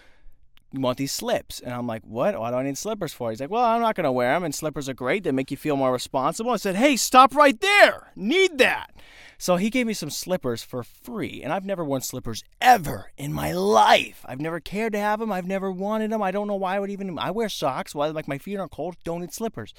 you 0.76 0.82
want 0.82 0.98
these 0.98 1.12
slips?" 1.12 1.60
And 1.60 1.72
I'm 1.72 1.86
like, 1.86 2.02
"What? 2.04 2.38
Why 2.38 2.50
do 2.50 2.56
I 2.56 2.62
need 2.62 2.78
slippers 2.78 3.12
for?" 3.12 3.30
He's 3.30 3.40
like, 3.40 3.50
"Well, 3.50 3.64
I'm 3.64 3.80
not 3.80 3.94
going 3.94 4.04
to 4.04 4.12
wear 4.12 4.34
them 4.34 4.44
and 4.44 4.54
slippers 4.54 4.88
are 4.88 4.94
great. 4.94 5.24
They 5.24 5.32
make 5.32 5.50
you 5.50 5.56
feel 5.56 5.76
more 5.76 5.92
responsible." 5.92 6.50
I 6.52 6.56
said, 6.56 6.76
"Hey, 6.76 6.96
stop 6.96 7.34
right 7.34 7.60
there. 7.60 8.12
Need 8.14 8.58
that." 8.58 8.90
So 9.38 9.56
he 9.56 9.68
gave 9.68 9.86
me 9.86 9.92
some 9.92 10.08
slippers 10.08 10.62
for 10.62 10.82
free, 10.82 11.42
and 11.42 11.52
I've 11.52 11.66
never 11.66 11.84
worn 11.84 12.00
slippers 12.00 12.42
ever 12.60 13.12
in 13.18 13.32
my 13.32 13.52
life. 13.52 14.24
I've 14.24 14.40
never 14.40 14.60
cared 14.60 14.94
to 14.94 14.98
have 14.98 15.20
them. 15.20 15.30
I've 15.30 15.46
never 15.46 15.70
wanted 15.70 16.10
them. 16.10 16.22
I 16.22 16.30
don't 16.30 16.46
know 16.46 16.54
why 16.54 16.76
I 16.76 16.80
would 16.80 16.90
even. 16.90 17.18
I 17.18 17.30
wear 17.30 17.48
socks. 17.48 17.94
Why? 17.94 18.08
Like 18.08 18.28
my 18.28 18.38
feet 18.38 18.56
aren't 18.56 18.72
cold. 18.72 18.96
Don't 19.04 19.20
need 19.20 19.34
slippers. 19.34 19.74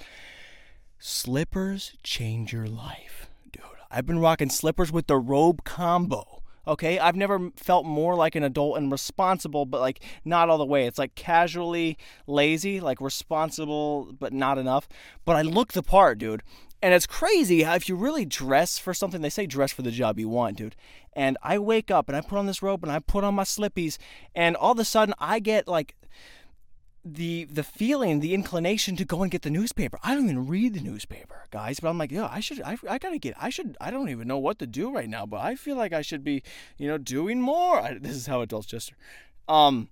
Slippers 1.00 1.94
change 2.04 2.54
your 2.54 2.68
life, 2.68 3.30
dude. 3.52 3.64
I've 3.90 4.06
been 4.06 4.20
rocking 4.20 4.50
slippers 4.50 4.92
with 4.92 5.08
the 5.08 5.18
robe 5.18 5.64
combo. 5.64 6.44
Okay, 6.68 7.00
I've 7.00 7.16
never 7.16 7.52
felt 7.56 7.86
more 7.86 8.14
like 8.16 8.36
an 8.36 8.44
adult 8.44 8.78
and 8.78 8.92
responsible, 8.92 9.66
but 9.66 9.80
like 9.80 10.02
not 10.26 10.50
all 10.50 10.58
the 10.58 10.66
way. 10.66 10.86
It's 10.86 11.00
like 11.00 11.16
casually 11.16 11.98
lazy, 12.28 12.82
like 12.82 13.00
responsible, 13.00 14.14
but 14.20 14.34
not 14.34 14.58
enough. 14.58 14.90
But 15.24 15.38
I 15.38 15.44
look 15.44 15.72
the 15.72 15.82
part, 15.82 16.18
dude. 16.18 16.44
And 16.82 16.94
it's 16.94 17.08
crazy 17.08 17.64
how 17.64 17.76
if 17.76 17.90
you 17.90 17.96
really 17.96 18.26
dress 18.26 18.78
for 18.78 18.94
something, 18.94 19.22
they 19.22 19.30
say 19.30 19.48
dress 19.48 19.72
for 19.72 19.82
the 19.82 19.92
job 19.92 20.20
you 20.20 20.30
want, 20.30 20.58
dude. 20.58 20.76
And 21.14 21.38
I 21.42 21.58
wake 21.58 21.90
up 21.90 22.08
and 22.08 22.16
I 22.16 22.22
put 22.22 22.38
on 22.38 22.46
this 22.46 22.62
robe 22.62 22.84
and 22.84 22.92
I 22.92 23.00
put 23.00 23.24
on 23.24 23.34
my 23.34 23.44
slippies, 23.44 23.98
and 24.36 24.56
all 24.56 24.74
of 24.74 24.80
a 24.80 24.86
sudden 24.86 25.16
I 25.20 25.40
get 25.40 25.68
like 25.68 25.96
the 27.14 27.46
the 27.46 27.64
feeling, 27.64 28.20
the 28.20 28.34
inclination 28.34 28.96
to 28.98 29.06
go 29.06 29.22
and 29.22 29.32
get 29.32 29.42
the 29.42 29.50
newspaper. 29.50 30.00
I 30.04 30.14
don't 30.14 30.26
even 30.26 30.48
read 30.48 30.74
the 30.74 30.80
newspaper, 30.80 31.46
guys, 31.52 31.80
but 31.80 31.90
I'm 31.90 31.98
like, 31.98 32.12
yeah, 32.12 32.28
I 32.32 32.40
should, 32.40 32.62
I, 32.62 32.78
I 32.90 32.98
gotta 32.98 33.18
get, 33.18 33.36
I 33.40 33.50
should, 33.50 33.78
I 33.80 33.92
don't 33.92 34.10
even 34.10 34.28
know 34.28 34.38
what 34.38 34.60
to 34.60 34.68
do 34.68 34.92
right 34.92 35.10
now, 35.10 35.26
but 35.26 35.42
I 35.42 35.56
feel 35.56 35.76
like 35.76 35.94
I 35.94 36.02
should 36.02 36.24
be, 36.24 36.44
you 36.78 36.88
know, 36.88 36.98
doing 36.98 37.42
more. 37.42 37.80
I, 37.80 37.98
this 38.00 38.16
is 38.16 38.28
how 38.28 38.42
adults 38.42 38.68
just, 38.68 38.94
um, 39.48 39.90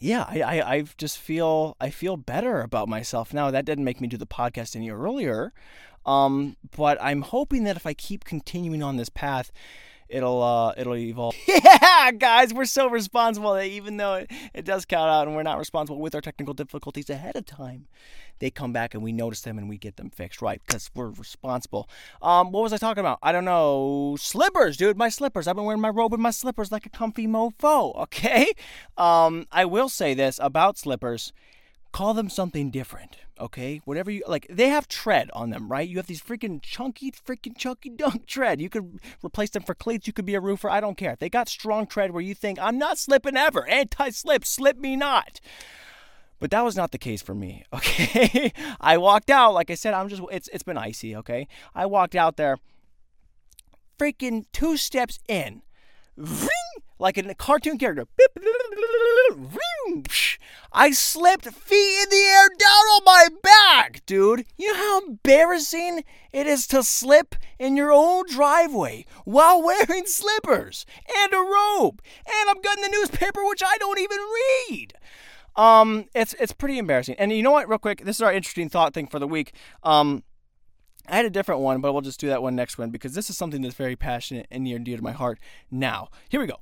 yeah, 0.00 0.24
I, 0.28 0.42
I, 0.42 0.74
I 0.74 0.84
just 0.98 1.18
feel 1.18 1.76
I 1.80 1.90
feel 1.90 2.16
better 2.16 2.60
about 2.60 2.88
myself 2.88 3.32
now. 3.32 3.50
That 3.50 3.64
didn't 3.64 3.84
make 3.84 4.00
me 4.00 4.08
do 4.08 4.16
the 4.16 4.26
podcast 4.26 4.76
any 4.76 4.90
earlier, 4.90 5.52
um, 6.04 6.56
but 6.76 6.98
I'm 7.00 7.22
hoping 7.22 7.64
that 7.64 7.76
if 7.76 7.86
I 7.86 7.94
keep 7.94 8.24
continuing 8.24 8.82
on 8.82 8.96
this 8.96 9.08
path, 9.08 9.52
it'll 10.08 10.42
uh, 10.42 10.74
it'll 10.76 10.96
evolve. 10.96 11.34
yeah, 11.46 12.10
guys, 12.12 12.52
we're 12.52 12.64
so 12.64 12.88
responsible 12.88 13.54
that 13.54 13.66
even 13.66 13.96
though 13.96 14.14
it, 14.14 14.30
it 14.52 14.64
does 14.64 14.84
count 14.84 15.10
out 15.10 15.26
and 15.26 15.36
we're 15.36 15.42
not 15.42 15.58
responsible 15.58 16.00
with 16.00 16.14
our 16.14 16.20
technical 16.20 16.54
difficulties 16.54 17.10
ahead 17.10 17.36
of 17.36 17.46
time, 17.46 17.86
they 18.38 18.50
come 18.50 18.72
back 18.72 18.94
and 18.94 19.02
we 19.02 19.12
notice 19.12 19.42
them 19.42 19.58
and 19.58 19.68
we 19.68 19.78
get 19.78 19.96
them 19.96 20.10
fixed 20.10 20.42
right 20.42 20.60
because 20.66 20.90
we're 20.94 21.10
responsible. 21.10 21.88
Um, 22.20 22.52
what 22.52 22.62
was 22.62 22.72
I 22.72 22.76
talking 22.78 23.00
about? 23.00 23.18
I 23.22 23.32
don't 23.32 23.44
know. 23.44 24.16
Slippers, 24.18 24.76
dude, 24.76 24.96
my 24.96 25.08
slippers. 25.08 25.46
I've 25.46 25.56
been 25.56 25.64
wearing 25.64 25.80
my 25.80 25.88
robe 25.88 26.12
and 26.12 26.22
my 26.22 26.30
slippers 26.30 26.72
like 26.72 26.86
a 26.86 26.90
comfy 26.90 27.26
mofo. 27.26 27.92
Okay. 28.04 28.52
Um, 28.96 29.46
I 29.50 29.64
will 29.64 29.88
say 29.88 30.14
this 30.14 30.38
about 30.42 30.76
slippers. 30.78 31.32
Call 31.94 32.12
them 32.12 32.28
something 32.28 32.72
different. 32.72 33.18
Okay, 33.38 33.80
whatever 33.84 34.10
you 34.10 34.24
like, 34.26 34.46
they 34.50 34.68
have 34.68 34.88
tread 34.88 35.30
on 35.32 35.50
them, 35.50 35.70
right? 35.70 35.88
You 35.88 35.96
have 35.98 36.08
these 36.08 36.20
freaking 36.20 36.60
chunky, 36.60 37.12
freaking 37.12 37.56
chunky 37.56 37.88
dunk 37.96 38.26
tread. 38.26 38.60
You 38.60 38.68
could 38.68 38.98
replace 39.24 39.50
them 39.50 39.62
for 39.62 39.74
cleats. 39.74 40.08
You 40.08 40.12
could 40.12 40.24
be 40.24 40.34
a 40.34 40.40
roofer. 40.40 40.68
I 40.68 40.80
don't 40.80 40.96
care. 40.96 41.16
They 41.16 41.30
got 41.30 41.48
strong 41.48 41.86
tread 41.86 42.10
where 42.10 42.22
you 42.22 42.34
think 42.34 42.58
I'm 42.60 42.78
not 42.78 42.98
slipping 42.98 43.36
ever. 43.36 43.66
Anti-slip, 43.68 44.44
slip 44.44 44.76
me 44.76 44.96
not. 44.96 45.40
But 46.40 46.50
that 46.50 46.64
was 46.64 46.76
not 46.76 46.90
the 46.90 46.98
case 46.98 47.22
for 47.22 47.34
me. 47.34 47.64
Okay, 47.72 48.52
I 48.80 48.98
walked 48.98 49.30
out. 49.30 49.54
Like 49.54 49.70
I 49.70 49.74
said, 49.74 49.94
I'm 49.94 50.08
just. 50.08 50.22
It's 50.32 50.48
it's 50.48 50.64
been 50.64 50.78
icy. 50.78 51.14
Okay, 51.14 51.46
I 51.76 51.86
walked 51.86 52.16
out 52.16 52.36
there. 52.36 52.58
Freaking 54.00 54.46
two 54.52 54.76
steps 54.76 55.20
in 55.28 55.62
like 56.98 57.18
a 57.18 57.34
cartoon 57.34 57.78
character. 57.78 58.06
I 60.72 60.90
slipped 60.90 61.46
feet 61.46 62.02
in 62.02 62.10
the 62.10 62.16
air 62.16 62.48
down 62.58 62.68
on 62.68 63.04
my 63.04 63.28
back, 63.42 64.04
dude. 64.06 64.44
You 64.56 64.72
know 64.72 64.78
how 64.78 65.06
embarrassing 65.06 66.04
it 66.32 66.46
is 66.46 66.66
to 66.68 66.82
slip 66.82 67.36
in 67.58 67.76
your 67.76 67.92
own 67.92 68.24
driveway 68.28 69.06
while 69.24 69.62
wearing 69.62 70.06
slippers 70.06 70.84
and 71.16 71.32
a 71.32 71.36
robe, 71.36 72.02
and 72.26 72.50
I'm 72.50 72.60
getting 72.60 72.82
the 72.82 72.90
newspaper, 72.90 73.44
which 73.44 73.62
I 73.64 73.76
don't 73.78 74.00
even 74.00 74.18
read. 74.18 74.94
Um, 75.56 76.06
it's 76.14 76.34
it's 76.40 76.52
pretty 76.52 76.78
embarrassing. 76.78 77.14
And 77.18 77.32
you 77.32 77.42
know 77.42 77.52
what? 77.52 77.68
Real 77.68 77.78
quick, 77.78 78.04
this 78.04 78.16
is 78.16 78.22
our 78.22 78.32
interesting 78.32 78.68
thought 78.68 78.92
thing 78.92 79.06
for 79.06 79.20
the 79.20 79.28
week. 79.28 79.52
Um, 79.84 80.24
I 81.08 81.16
had 81.16 81.26
a 81.26 81.30
different 81.30 81.60
one, 81.60 81.80
but 81.80 81.92
we'll 81.92 82.02
just 82.02 82.18
do 82.18 82.28
that 82.28 82.42
one 82.42 82.56
next 82.56 82.78
one 82.78 82.90
because 82.90 83.14
this 83.14 83.28
is 83.30 83.36
something 83.36 83.62
that's 83.62 83.74
very 83.74 83.94
passionate 83.94 84.46
and 84.50 84.64
near 84.64 84.76
and 84.76 84.84
dear 84.84 84.96
to 84.96 85.02
my 85.02 85.12
heart. 85.12 85.38
Now, 85.70 86.08
here 86.28 86.40
we 86.40 86.46
go. 86.46 86.56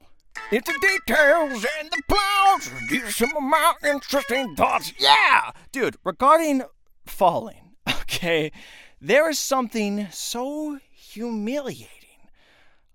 It's 0.51 0.67
the 0.67 0.79
details 1.07 1.67
and 1.81 1.91
the 1.91 2.03
plows. 2.09 2.71
These 2.91 3.17
some 3.17 3.37
of 3.37 3.43
my 3.43 3.75
interesting 3.85 4.55
thoughts. 4.55 4.93
Yeah, 4.99 5.51
dude. 5.73 5.97
Regarding 6.05 6.63
falling, 7.07 7.75
okay, 7.89 8.53
there 9.01 9.29
is 9.31 9.39
something 9.39 10.09
so 10.11 10.79
humiliating 10.91 11.89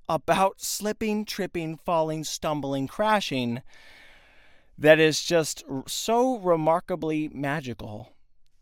about 0.09 0.61
slipping, 0.61 1.25
tripping, 1.25 1.77
falling, 1.85 2.23
stumbling, 2.23 2.87
crashing 2.87 3.61
that 4.77 4.99
is 4.99 5.23
just 5.23 5.63
so 5.87 6.37
remarkably 6.37 7.29
magical 7.33 8.13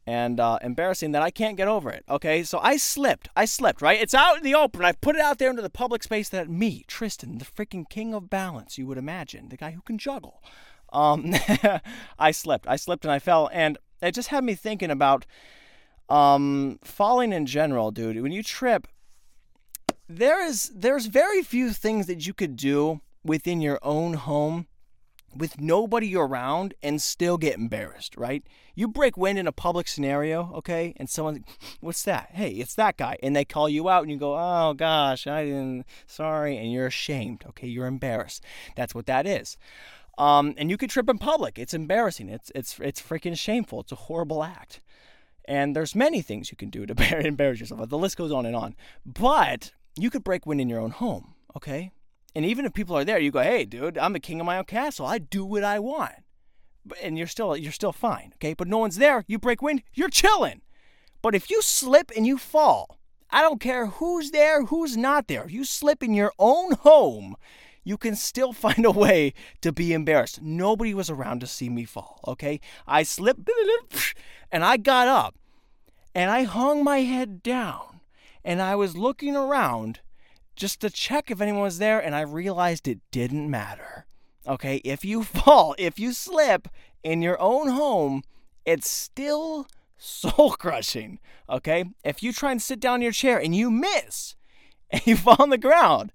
and 0.08 0.40
uh, 0.40 0.60
embarrassing 0.62 1.12
that 1.14 1.22
I 1.22 1.32
can't 1.32 1.58
get 1.58 1.68
over 1.68 1.90
it. 1.90 2.06
Okay, 2.10 2.44
so 2.44 2.60
I 2.60 2.78
slipped. 2.78 3.30
I 3.36 3.46
slipped, 3.46 3.82
right? 3.82 4.00
It's 4.00 4.14
out 4.14 4.38
in 4.38 4.44
the 4.44 4.54
open. 4.56 4.86
I 4.86 4.92
put 4.92 5.16
it 5.16 5.22
out 5.22 5.40
there 5.40 5.50
into 5.50 5.62
the 5.62 5.70
public 5.70 6.04
space 6.04 6.30
that 6.30 6.50
me, 6.50 6.86
Tristan, 6.88 7.40
the 7.40 7.46
freaking 7.46 7.90
king 7.90 8.14
of 8.14 8.30
balance, 8.30 8.78
you 8.78 8.86
would 8.88 8.98
imagine, 8.98 9.50
the 9.50 9.58
guy 9.58 9.72
who 9.72 9.82
can 9.82 9.98
juggle. 9.98 10.44
Um, 10.94 11.34
I 12.20 12.32
slipped. 12.32 12.68
I 12.68 12.76
slipped 12.76 13.04
and 13.04 13.12
I 13.12 13.20
fell. 13.20 13.50
And 13.52 13.78
it 14.02 14.14
just 14.14 14.30
had 14.30 14.44
me 14.44 14.54
thinking 14.54 14.92
about 14.92 15.26
um, 16.08 16.80
falling 16.84 17.34
in 17.34 17.46
general, 17.46 17.92
dude. 17.92 18.22
When 18.22 18.32
you 18.32 18.44
trip, 18.44 18.88
there 20.08 20.46
is 20.46 20.72
there's 20.76 21.08
very 21.08 21.42
few 21.42 21.72
things 21.72 22.06
that 22.06 22.28
you 22.28 22.34
could 22.34 22.56
do 22.56 23.02
within 23.24 23.60
your 23.60 23.80
own 23.82 24.14
home 24.14 24.68
with 25.36 25.60
nobody 25.60 26.16
around 26.16 26.74
and 26.82 27.02
still 27.02 27.38
get 27.38 27.58
embarrassed, 27.58 28.16
right? 28.18 28.44
You 28.74 28.88
break 28.88 29.18
wind 29.18 29.38
in 29.38 29.48
a 29.48 29.52
public 29.52 29.88
scenario, 29.88 30.52
okay, 30.56 30.94
and 30.98 31.10
someone, 31.10 31.46
what's 31.82 32.04
that? 32.04 32.30
Hey, 32.34 32.52
it's 32.52 32.76
that 32.76 32.98
guy, 32.98 33.18
and 33.22 33.36
they 33.36 33.46
call 33.46 33.70
you 33.70 33.90
out, 33.90 34.04
and 34.04 34.12
you 34.12 34.18
go, 34.18 34.36
oh 34.38 34.74
gosh, 34.74 35.28
I 35.28 35.46
didn't, 35.46 35.86
sorry, 36.08 36.58
and 36.58 36.72
you're 36.72 36.88
ashamed, 36.88 37.44
okay, 37.50 37.68
you're 37.68 37.88
embarrassed. 37.88 38.44
That's 38.76 38.96
what 38.96 39.06
that 39.08 39.28
is. 39.28 39.58
Um, 40.18 40.54
and 40.58 40.70
you 40.70 40.78
could 40.78 40.90
trip 40.90 41.10
in 41.10 41.18
public. 41.18 41.60
It's 41.60 41.74
embarrassing. 41.74 42.30
It's 42.30 42.52
it's 42.56 42.80
it's 42.80 43.02
freaking 43.02 43.38
shameful. 43.38 43.82
It's 43.82 43.92
a 43.92 43.96
horrible 43.96 44.44
act. 44.44 44.80
And 45.48 45.76
there's 45.76 45.94
many 45.94 46.22
things 46.22 46.52
you 46.52 46.58
can 46.58 46.70
do 46.70 46.86
to 46.86 47.20
embarrass 47.28 47.60
yourself. 47.60 47.90
The 47.90 47.98
list 47.98 48.18
goes 48.18 48.32
on 48.32 48.46
and 48.46 48.56
on. 48.56 48.76
But 49.06 49.74
you 49.98 50.10
could 50.10 50.24
break 50.24 50.46
wind 50.46 50.62
in 50.62 50.70
your 50.70 50.80
own 50.80 50.92
home, 50.92 51.36
okay? 51.56 51.92
And 52.36 52.46
even 52.46 52.66
if 52.66 52.74
people 52.74 52.98
are 52.98 53.06
there, 53.06 53.20
you 53.20 53.32
go, 53.32 53.42
"Hey, 53.42 53.66
dude, 53.66 53.98
I'm 53.98 54.14
the 54.14 54.20
king 54.20 54.40
of 54.40 54.46
my 54.46 54.58
own 54.58 54.66
castle. 54.66 55.06
I 55.06 55.18
do 55.20 55.46
what 55.46 55.64
I 55.64 55.80
want." 55.80 56.16
And 57.02 57.18
you're 57.18 57.28
still 57.28 57.56
you're 57.56 57.72
still 57.72 57.94
fine, 57.94 58.34
okay? 58.36 58.54
But 58.54 58.68
no 58.68 58.78
one's 58.78 58.98
there. 58.98 59.24
You 59.28 59.40
break 59.40 59.62
wind, 59.62 59.84
you're 59.94 60.10
chilling. 60.10 60.62
But 61.22 61.34
if 61.34 61.50
you 61.50 61.62
slip 61.62 62.12
and 62.16 62.28
you 62.28 62.38
fall, 62.38 63.00
I 63.32 63.42
don't 63.42 63.60
care 63.60 63.88
who's 63.88 64.32
there, 64.32 64.66
who's 64.66 64.96
not 64.96 65.28
there. 65.28 65.46
If 65.46 65.52
you 65.52 65.64
slip 65.64 66.04
in 66.04 66.14
your 66.14 66.34
own 66.38 66.74
home, 66.74 67.36
you 67.84 67.98
can 67.98 68.16
still 68.16 68.54
find 68.66 68.86
a 68.86 68.92
way 68.92 69.34
to 69.62 69.72
be 69.72 69.94
embarrassed. 69.94 70.42
Nobody 70.42 70.94
was 70.94 71.10
around 71.10 71.40
to 71.40 71.48
see 71.48 71.70
me 71.70 71.86
fall, 71.86 72.20
okay? 72.28 72.60
I 72.86 73.04
slipped 73.04 73.50
and 74.52 74.64
I 74.64 74.78
got 74.78 75.08
up 75.08 75.36
and 76.14 76.30
I 76.30 76.44
hung 76.44 76.84
my 76.84 77.00
head 77.00 77.42
down 77.42 78.02
and 78.44 78.62
I 78.62 78.76
was 78.76 78.98
looking 78.98 79.36
around 79.36 80.02
just 80.56 80.80
to 80.82 80.90
check 80.90 81.30
if 81.30 81.42
anyone 81.42 81.62
was 81.62 81.78
there, 81.78 82.00
and 82.00 82.16
I 82.16 82.22
realized 82.22 82.88
it 82.88 83.00
didn't 83.12 83.50
matter. 83.50 84.06
Okay, 84.48 84.78
if 84.84 85.04
you 85.04 85.24
fall, 85.24 85.76
if 85.78 86.00
you 86.00 86.14
slip 86.14 86.68
in 87.04 87.22
your 87.22 87.40
own 87.42 87.70
home, 87.70 88.24
it's 88.66 88.90
still 88.90 89.68
soul 89.98 90.52
crushing. 90.52 91.20
Okay, 91.50 91.86
if 92.04 92.24
you 92.24 92.34
try 92.34 92.52
and 92.52 92.62
sit 92.62 92.80
down 92.80 92.96
in 92.96 93.02
your 93.02 93.12
chair 93.12 93.38
and 93.38 93.56
you 93.56 93.70
miss 93.70 94.36
and 94.90 95.06
you 95.06 95.16
fall 95.16 95.38
on 95.40 95.50
the 95.50 95.58
ground, 95.58 96.12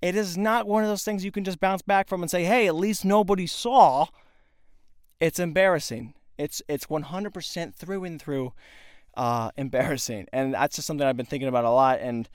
it 0.00 0.16
is 0.16 0.36
not 0.36 0.66
one 0.66 0.82
of 0.82 0.88
those 0.88 1.04
things 1.04 1.24
you 1.24 1.32
can 1.32 1.44
just 1.44 1.60
bounce 1.60 1.82
back 1.82 2.08
from 2.08 2.22
and 2.22 2.30
say, 2.30 2.44
"Hey, 2.44 2.66
at 2.66 2.74
least 2.74 3.04
nobody 3.04 3.46
saw." 3.46 4.06
It's 5.20 5.38
embarrassing. 5.38 6.14
It's 6.36 6.60
it's 6.68 6.86
100% 6.86 7.74
through 7.74 8.04
and 8.04 8.20
through 8.20 8.52
uh, 9.16 9.50
embarrassing, 9.56 10.26
and 10.32 10.54
that's 10.54 10.76
just 10.76 10.86
something 10.86 11.06
I've 11.06 11.16
been 11.16 11.26
thinking 11.26 11.48
about 11.48 11.64
a 11.64 11.70
lot. 11.70 12.00
And 12.00 12.28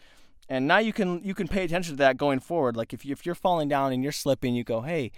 and 0.49 0.67
now 0.67 0.77
you 0.77 0.93
can 0.93 1.21
you 1.23 1.33
can 1.33 1.47
pay 1.47 1.63
attention 1.63 1.93
to 1.93 1.97
that 1.97 2.17
going 2.17 2.39
forward. 2.39 2.75
Like 2.75 2.93
if, 2.93 3.05
you, 3.05 3.11
if 3.11 3.25
you're 3.25 3.35
falling 3.35 3.67
down 3.67 3.93
and 3.93 4.03
you're 4.03 4.11
slipping 4.11 4.55
you 4.55 4.63
go 4.63 4.81
hey 4.81 5.11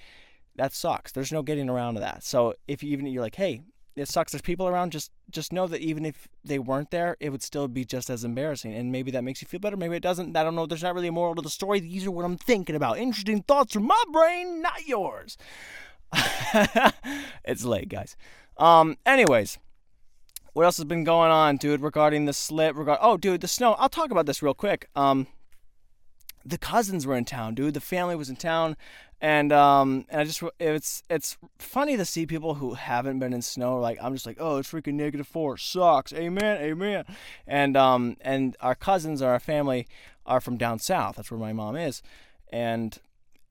that 0.55 0.73
sucks. 0.73 1.11
There's 1.11 1.31
no 1.31 1.41
getting 1.41 1.69
around 1.69 1.93
to 1.93 1.99
that. 2.01 2.23
So 2.23 2.53
if 2.67 2.83
you 2.83 2.91
even 2.91 3.05
you're 3.07 3.21
like 3.21 3.35
hey 3.35 3.61
it 3.95 4.07
sucks. 4.07 4.31
There's 4.31 4.41
people 4.41 4.67
around 4.67 4.91
just 4.91 5.11
just 5.29 5.51
know 5.51 5.67
that 5.67 5.81
even 5.81 6.05
if 6.05 6.27
they 6.43 6.59
weren't 6.59 6.91
there 6.91 7.17
it 7.19 7.29
would 7.29 7.43
still 7.43 7.67
be 7.67 7.85
just 7.85 8.09
as 8.09 8.23
embarrassing. 8.23 8.73
And 8.73 8.91
maybe 8.91 9.11
that 9.11 9.23
makes 9.23 9.41
you 9.41 9.47
feel 9.47 9.59
better. 9.59 9.77
Maybe 9.77 9.95
it 9.95 10.03
doesn't. 10.03 10.35
I 10.35 10.43
don't 10.43 10.55
know. 10.55 10.65
There's 10.65 10.83
not 10.83 10.95
really 10.95 11.07
a 11.07 11.11
moral 11.11 11.35
to 11.35 11.41
the 11.41 11.49
story. 11.49 11.79
These 11.79 12.05
are 12.05 12.11
what 12.11 12.25
i'm 12.25 12.37
thinking 12.37 12.75
about. 12.75 12.97
Interesting 12.97 13.43
thoughts 13.43 13.73
from 13.73 13.83
my 13.83 14.03
brain 14.11 14.61
not 14.61 14.87
yours. 14.87 15.37
It's 17.45 17.63
late 17.63 17.89
guys. 17.89 18.15
Um 18.57 18.97
anyways 19.05 19.59
what 20.59 20.65
else 20.65 20.75
has 20.75 20.83
been 20.83 21.05
going 21.05 21.31
on, 21.31 21.55
dude, 21.55 21.79
regarding 21.79 22.25
the 22.25 22.33
slip? 22.33 22.75
Regard 22.75 22.99
oh, 23.01 23.15
dude, 23.15 23.39
the 23.39 23.47
snow. 23.47 23.75
I'll 23.79 23.87
talk 23.87 24.11
about 24.11 24.25
this 24.25 24.43
real 24.43 24.53
quick. 24.53 24.89
Um, 24.93 25.27
the 26.43 26.57
cousins 26.57 27.07
were 27.07 27.15
in 27.15 27.23
town, 27.23 27.55
dude. 27.55 27.75
The 27.75 27.79
family 27.79 28.13
was 28.17 28.29
in 28.29 28.35
town, 28.35 28.75
and 29.21 29.53
um, 29.53 30.05
and 30.09 30.19
I 30.19 30.25
just 30.25 30.43
it's 30.59 31.01
it's 31.09 31.37
funny 31.59 31.95
to 31.95 32.03
see 32.03 32.25
people 32.25 32.55
who 32.55 32.73
haven't 32.73 33.19
been 33.19 33.31
in 33.31 33.41
snow. 33.41 33.79
Like 33.79 33.99
I'm 34.01 34.13
just 34.13 34.25
like, 34.25 34.35
oh, 34.37 34.57
it's 34.57 34.69
freaking 34.69 34.95
negative 34.95 35.29
four, 35.29 35.55
sucks. 35.55 36.11
Amen, 36.11 36.61
amen. 36.61 37.05
And 37.47 37.77
um, 37.77 38.17
and 38.19 38.57
our 38.59 38.75
cousins 38.75 39.21
or 39.21 39.29
our 39.29 39.39
family 39.39 39.87
are 40.25 40.41
from 40.41 40.57
down 40.57 40.79
south. 40.79 41.15
That's 41.15 41.31
where 41.31 41.39
my 41.39 41.53
mom 41.53 41.77
is, 41.77 42.01
and 42.51 42.99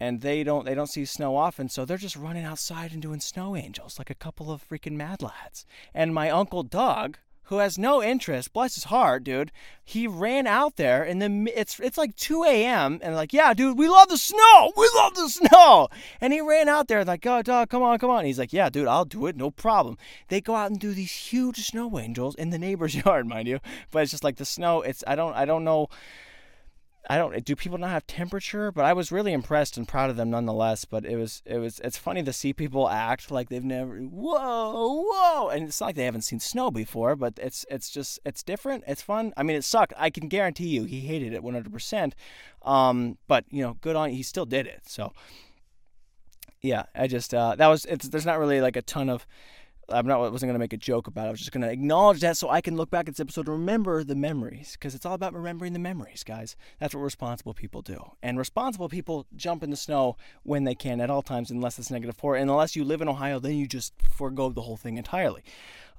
and 0.01 0.21
they 0.21 0.45
don't 0.45 0.65
they 0.65 0.75
don't 0.75 0.89
see 0.89 1.05
snow 1.05 1.37
often, 1.37 1.69
so 1.69 1.85
they're 1.85 1.97
just 1.97 2.17
running 2.17 2.45
outside 2.45 2.93
and 2.93 3.03
doing 3.03 3.21
snow 3.21 3.57
angels 3.57 3.99
like 3.99 4.11
a 4.11 4.15
couple 4.15 4.51
of 4.51 4.67
freaking 4.69 4.93
mad 4.93 5.23
lads. 5.23 5.67
And 5.95 6.15
my 6.15 6.31
uncle 6.31 6.63
Doug, 6.63 7.19
who 7.45 7.59
has 7.59 7.79
no 7.79 8.03
interest, 8.03 8.53
bless 8.53 8.75
his 8.75 8.85
heart, 8.85 9.25
dude, 9.25 9.51
he 9.83 10.07
ran 10.07 10.47
out 10.47 10.77
there 10.77 11.03
and 11.03 11.21
then 11.21 11.49
it's 11.55 11.81
it's 11.81 11.99
like 11.99 12.15
2 12.17 12.45
a.m. 12.45 13.01
and 13.03 13.17
like, 13.17 13.33
yeah, 13.33 13.55
dude, 13.55 13.79
we 13.79 13.89
love 13.89 14.09
the 14.09 14.19
snow, 14.19 14.73
we 14.77 14.89
love 14.95 15.15
the 15.15 15.29
snow, 15.29 15.89
and 16.21 16.33
he 16.33 16.41
ran 16.41 16.69
out 16.69 16.89
there 16.89 17.05
like, 17.05 17.27
oh, 17.27 17.43
Doug, 17.43 17.69
come 17.69 17.83
on, 17.83 17.99
come 17.99 18.11
on. 18.11 18.19
And 18.19 18.27
he's 18.27 18.39
like, 18.39 18.53
yeah, 18.53 18.69
dude, 18.69 18.87
I'll 18.87 19.05
do 19.05 19.27
it, 19.27 19.37
no 19.37 19.51
problem. 19.51 19.99
They 20.29 20.41
go 20.41 20.55
out 20.55 20.71
and 20.71 20.79
do 20.79 20.93
these 20.93 21.13
huge 21.13 21.67
snow 21.67 21.99
angels 21.99 22.35
in 22.37 22.51
the 22.51 22.59
neighbor's 22.59 22.95
yard, 23.05 23.27
mind 23.27 23.49
you, 23.49 23.59
but 23.91 24.03
it's 24.03 24.13
just 24.13 24.25
like 24.25 24.37
the 24.37 24.45
snow. 24.45 24.83
It's 24.83 25.03
I 25.07 25.17
don't 25.17 25.35
I 25.35 25.45
don't 25.45 25.65
know 25.65 25.89
I 27.11 27.17
don't 27.17 27.43
do 27.45 27.57
people 27.57 27.79
not 27.79 27.91
have 27.91 28.07
temperature, 28.07 28.71
but 28.71 28.85
I 28.85 28.93
was 28.93 29.11
really 29.11 29.33
impressed 29.33 29.79
and 29.79 29.89
proud 29.89 30.11
of 30.11 30.17
them 30.17 30.31
nonetheless. 30.31 30.85
But 30.85 31.07
it 31.07 31.17
was 31.17 31.43
it 31.47 31.57
was 31.57 31.81
it's 31.81 31.97
funny 31.97 32.23
to 32.23 32.33
see 32.33 32.53
people 32.53 32.89
act 32.89 33.31
like 33.31 33.49
they've 33.49 33.65
never 33.65 33.97
whoa 33.97 35.05
whoa, 35.09 35.49
and 35.49 35.65
it's 35.65 35.81
not 35.81 35.87
like 35.87 35.97
they 35.97 36.05
haven't 36.05 36.23
seen 36.23 36.39
snow 36.39 36.71
before, 36.71 37.17
but 37.17 37.39
it's 37.39 37.65
it's 37.71 37.89
just 37.89 38.21
it's 38.27 38.43
different. 38.43 38.85
It's 38.87 39.01
fun. 39.01 39.33
I 39.37 39.43
mean, 39.43 39.57
it 39.57 39.65
sucked. 39.65 39.95
I 39.97 40.11
can 40.11 40.29
guarantee 40.29 40.69
you, 40.69 40.85
he 40.85 41.01
hated 41.01 41.33
it 41.33 41.43
100. 41.43 41.67
Um, 41.67 41.73
percent 41.73 42.15
But 43.27 43.45
you 43.51 43.63
know, 43.63 43.77
good 43.81 43.97
on 43.97 44.11
he 44.11 44.23
still 44.23 44.47
did 44.47 44.67
it. 44.67 44.83
So 44.87 45.13
yeah, 46.61 46.85
I 46.95 47.07
just 47.07 47.33
uh, 47.33 47.55
that 47.57 47.69
was 47.69 47.85
it's 47.87 48.09
there's 48.09 48.27
not 48.27 48.39
really 48.39 48.61
like 48.61 48.77
a 48.77 48.83
ton 48.83 49.09
of 49.09 49.27
I'm 49.91 50.07
not 50.07 50.21
wasn't 50.33 50.49
gonna 50.49 50.59
make 50.59 50.73
a 50.73 50.79
joke 50.79 51.07
about 51.07 51.25
it. 51.25 51.29
I 51.29 51.31
was 51.31 51.41
just 51.41 51.53
gonna 51.53 51.69
acknowledge 51.69 52.21
that 52.21 52.37
so 52.37 52.51
I 52.51 52.61
can 52.61 52.77
look 52.77 52.91
back 52.91 53.09
at 53.09 53.15
this 53.15 53.21
episode 53.21 53.49
and 53.49 53.59
remember 53.59 54.05
the 54.05 54.15
memories 54.15 54.73
because 54.73 54.95
it's 54.95 55.07
all 55.07 55.15
about 55.15 55.35
remembering 55.35 55.73
the 55.73 55.79
memories, 55.79 56.25
guys. 56.25 56.57
That's 56.79 56.95
what 56.95 57.01
responsible 57.01 57.55
people 57.55 57.83
do. 57.83 57.99
And 58.23 58.39
responsible 58.39 58.89
people 58.89 59.27
jump 59.35 59.63
in 59.63 59.71
the 59.71 59.77
snow 59.77 60.17
when 60.43 60.65
they 60.65 60.75
can 60.75 61.01
at 61.01 61.11
all 61.11 61.23
times, 61.23 61.51
unless 61.51 61.79
it's 61.79 61.91
negative 61.91 62.17
four. 62.17 62.37
And 62.37 62.51
unless 62.51 62.77
you 62.77 62.85
live 62.85 63.01
in 63.01 63.09
Ohio, 63.09 63.39
then 63.39 63.57
you 63.57 63.67
just 63.67 63.95
forego 64.11 64.51
the 64.51 64.63
whole 64.63 64.77
thing 64.77 64.99
entirely. 64.99 65.43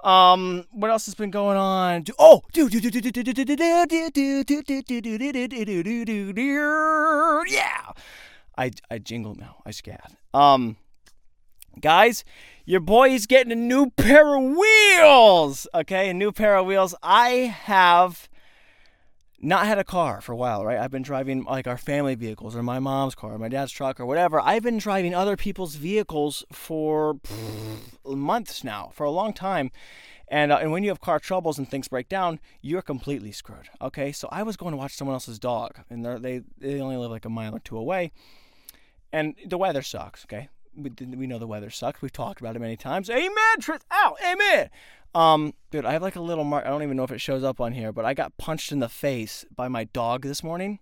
Um, 0.03 0.65
what 0.71 0.91
else 0.91 1.05
has 1.07 1.15
been 1.15 1.31
going 1.31 1.57
on? 1.57 2.05
Oh, 2.17 2.43
do 2.53 2.69
yeah. 7.47 7.91
I 8.57 8.71
I 8.89 8.99
jingle 8.99 9.35
now. 9.35 9.61
I 9.65 9.71
scat. 9.71 10.13
Um, 10.33 10.77
guys, 11.81 12.23
your 12.65 12.79
boy 12.79 13.09
is 13.09 13.25
getting 13.25 13.51
a 13.51 13.55
new 13.55 13.89
pair 13.91 14.35
of 14.35 14.43
wheels. 14.43 15.67
Okay, 15.73 16.09
a 16.09 16.13
new 16.13 16.31
pair 16.31 16.55
of 16.57 16.65
wheels. 16.65 16.95
I 17.01 17.29
have 17.63 18.29
not 19.41 19.65
had 19.65 19.79
a 19.79 19.83
car 19.83 20.21
for 20.21 20.33
a 20.33 20.35
while, 20.35 20.65
right? 20.65 20.77
I've 20.77 20.91
been 20.91 21.01
driving 21.01 21.43
like 21.43 21.67
our 21.67 21.77
family 21.77 22.15
vehicles 22.15 22.55
or 22.55 22.63
my 22.63 22.79
mom's 22.79 23.15
car, 23.15 23.33
or 23.33 23.39
my 23.39 23.47
dad's 23.47 23.71
truck, 23.71 23.99
or 23.99 24.05
whatever. 24.05 24.39
I've 24.41 24.63
been 24.63 24.77
driving 24.77 25.13
other 25.13 25.37
people's 25.37 25.75
vehicles 25.75 26.43
for 26.51 27.19
months 28.05 28.63
now, 28.63 28.91
for 28.93 29.05
a 29.05 29.11
long 29.11 29.33
time. 29.33 29.71
And, 30.31 30.51
uh, 30.51 30.57
and 30.57 30.71
when 30.71 30.83
you 30.83 30.89
have 30.89 31.01
car 31.01 31.19
troubles 31.19 31.57
and 31.57 31.67
things 31.67 31.87
break 31.87 32.07
down, 32.07 32.39
you're 32.61 32.83
completely 32.83 33.31
screwed. 33.31 33.69
Okay, 33.81 34.11
so 34.11 34.27
I 34.31 34.43
was 34.43 34.57
going 34.57 34.73
to 34.73 34.77
watch 34.77 34.95
someone 34.95 35.15
else's 35.15 35.39
dog, 35.39 35.79
and 35.89 36.05
they 36.05 36.43
they 36.59 36.79
only 36.79 36.97
live 36.97 37.09
like 37.09 37.25
a 37.25 37.29
mile 37.29 37.55
or 37.55 37.59
two 37.59 37.77
away, 37.77 38.11
and 39.11 39.35
the 39.43 39.57
weather 39.57 39.81
sucks. 39.81 40.25
Okay, 40.25 40.49
we, 40.83 41.27
know 41.27 41.39
the 41.39 41.47
weather 41.47 41.69
sucks. 41.69 42.01
We've 42.01 42.11
talked 42.11 42.39
about 42.39 42.55
it 42.55 42.59
many 42.59 42.77
times. 42.77 43.09
Amen, 43.09 43.59
Tris. 43.59 43.81
Ow, 43.91 44.15
amen. 44.25 44.69
Um, 45.13 45.53
dude, 45.71 45.85
I 45.85 45.93
have 45.93 46.01
like 46.01 46.15
a 46.15 46.21
little 46.21 46.43
mark. 46.43 46.65
I 46.65 46.69
don't 46.69 46.83
even 46.83 46.97
know 46.97 47.03
if 47.03 47.11
it 47.11 47.21
shows 47.21 47.43
up 47.43 47.59
on 47.59 47.73
here, 47.73 47.91
but 47.91 48.05
I 48.05 48.13
got 48.13 48.37
punched 48.37 48.71
in 48.71 48.79
the 48.79 48.89
face 48.89 49.45
by 49.55 49.67
my 49.67 49.85
dog 49.85 50.23
this 50.23 50.43
morning. 50.43 50.79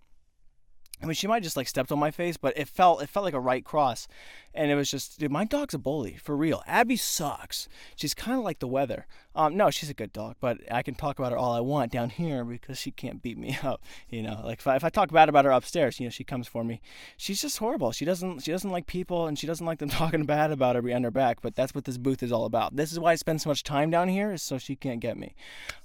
I 1.02 1.06
mean, 1.06 1.14
she 1.14 1.26
might 1.26 1.42
just 1.42 1.56
like 1.56 1.68
stepped 1.68 1.92
on 1.92 1.98
my 1.98 2.10
face, 2.10 2.36
but 2.36 2.56
it 2.58 2.68
felt 2.68 3.02
it 3.02 3.08
felt 3.08 3.24
like 3.24 3.34
a 3.34 3.40
right 3.40 3.64
cross, 3.64 4.08
and 4.52 4.70
it 4.70 4.74
was 4.74 4.90
just, 4.90 5.20
dude, 5.20 5.30
my 5.30 5.44
dog's 5.44 5.74
a 5.74 5.78
bully 5.78 6.16
for 6.16 6.36
real. 6.36 6.62
Abby 6.66 6.96
sucks. 6.96 7.68
She's 7.94 8.14
kind 8.14 8.36
of 8.36 8.44
like 8.44 8.58
the 8.58 8.66
weather. 8.66 9.06
Um, 9.34 9.56
no, 9.56 9.70
she's 9.70 9.90
a 9.90 9.94
good 9.94 10.12
dog, 10.12 10.34
but 10.40 10.58
I 10.68 10.82
can 10.82 10.96
talk 10.96 11.20
about 11.20 11.30
her 11.30 11.38
all 11.38 11.52
I 11.52 11.60
want 11.60 11.92
down 11.92 12.10
here 12.10 12.44
because 12.44 12.78
she 12.78 12.90
can't 12.90 13.22
beat 13.22 13.38
me 13.38 13.56
up. 13.62 13.82
You 14.08 14.22
know, 14.22 14.40
like 14.44 14.58
if 14.58 14.66
I, 14.66 14.74
if 14.74 14.82
I 14.82 14.88
talk 14.88 15.12
bad 15.12 15.28
about 15.28 15.44
her 15.44 15.52
upstairs, 15.52 16.00
you 16.00 16.06
know, 16.06 16.10
she 16.10 16.24
comes 16.24 16.48
for 16.48 16.64
me. 16.64 16.80
She's 17.16 17.40
just 17.40 17.58
horrible. 17.58 17.92
She 17.92 18.04
doesn't 18.04 18.40
she 18.40 18.50
doesn't 18.50 18.70
like 18.70 18.86
people, 18.86 19.26
and 19.26 19.38
she 19.38 19.46
doesn't 19.46 19.66
like 19.66 19.78
them 19.78 19.88
talking 19.90 20.24
bad 20.24 20.50
about 20.50 20.74
her 20.74 20.82
behind 20.82 21.04
her 21.04 21.12
back. 21.12 21.40
But 21.40 21.54
that's 21.54 21.74
what 21.74 21.84
this 21.84 21.98
booth 21.98 22.22
is 22.24 22.32
all 22.32 22.44
about. 22.44 22.74
This 22.74 22.90
is 22.90 22.98
why 22.98 23.12
I 23.12 23.16
spend 23.16 23.40
so 23.40 23.50
much 23.50 23.62
time 23.62 23.90
down 23.90 24.08
here, 24.08 24.32
is 24.32 24.42
so 24.42 24.58
she 24.58 24.74
can't 24.74 25.00
get 25.00 25.16
me. 25.16 25.36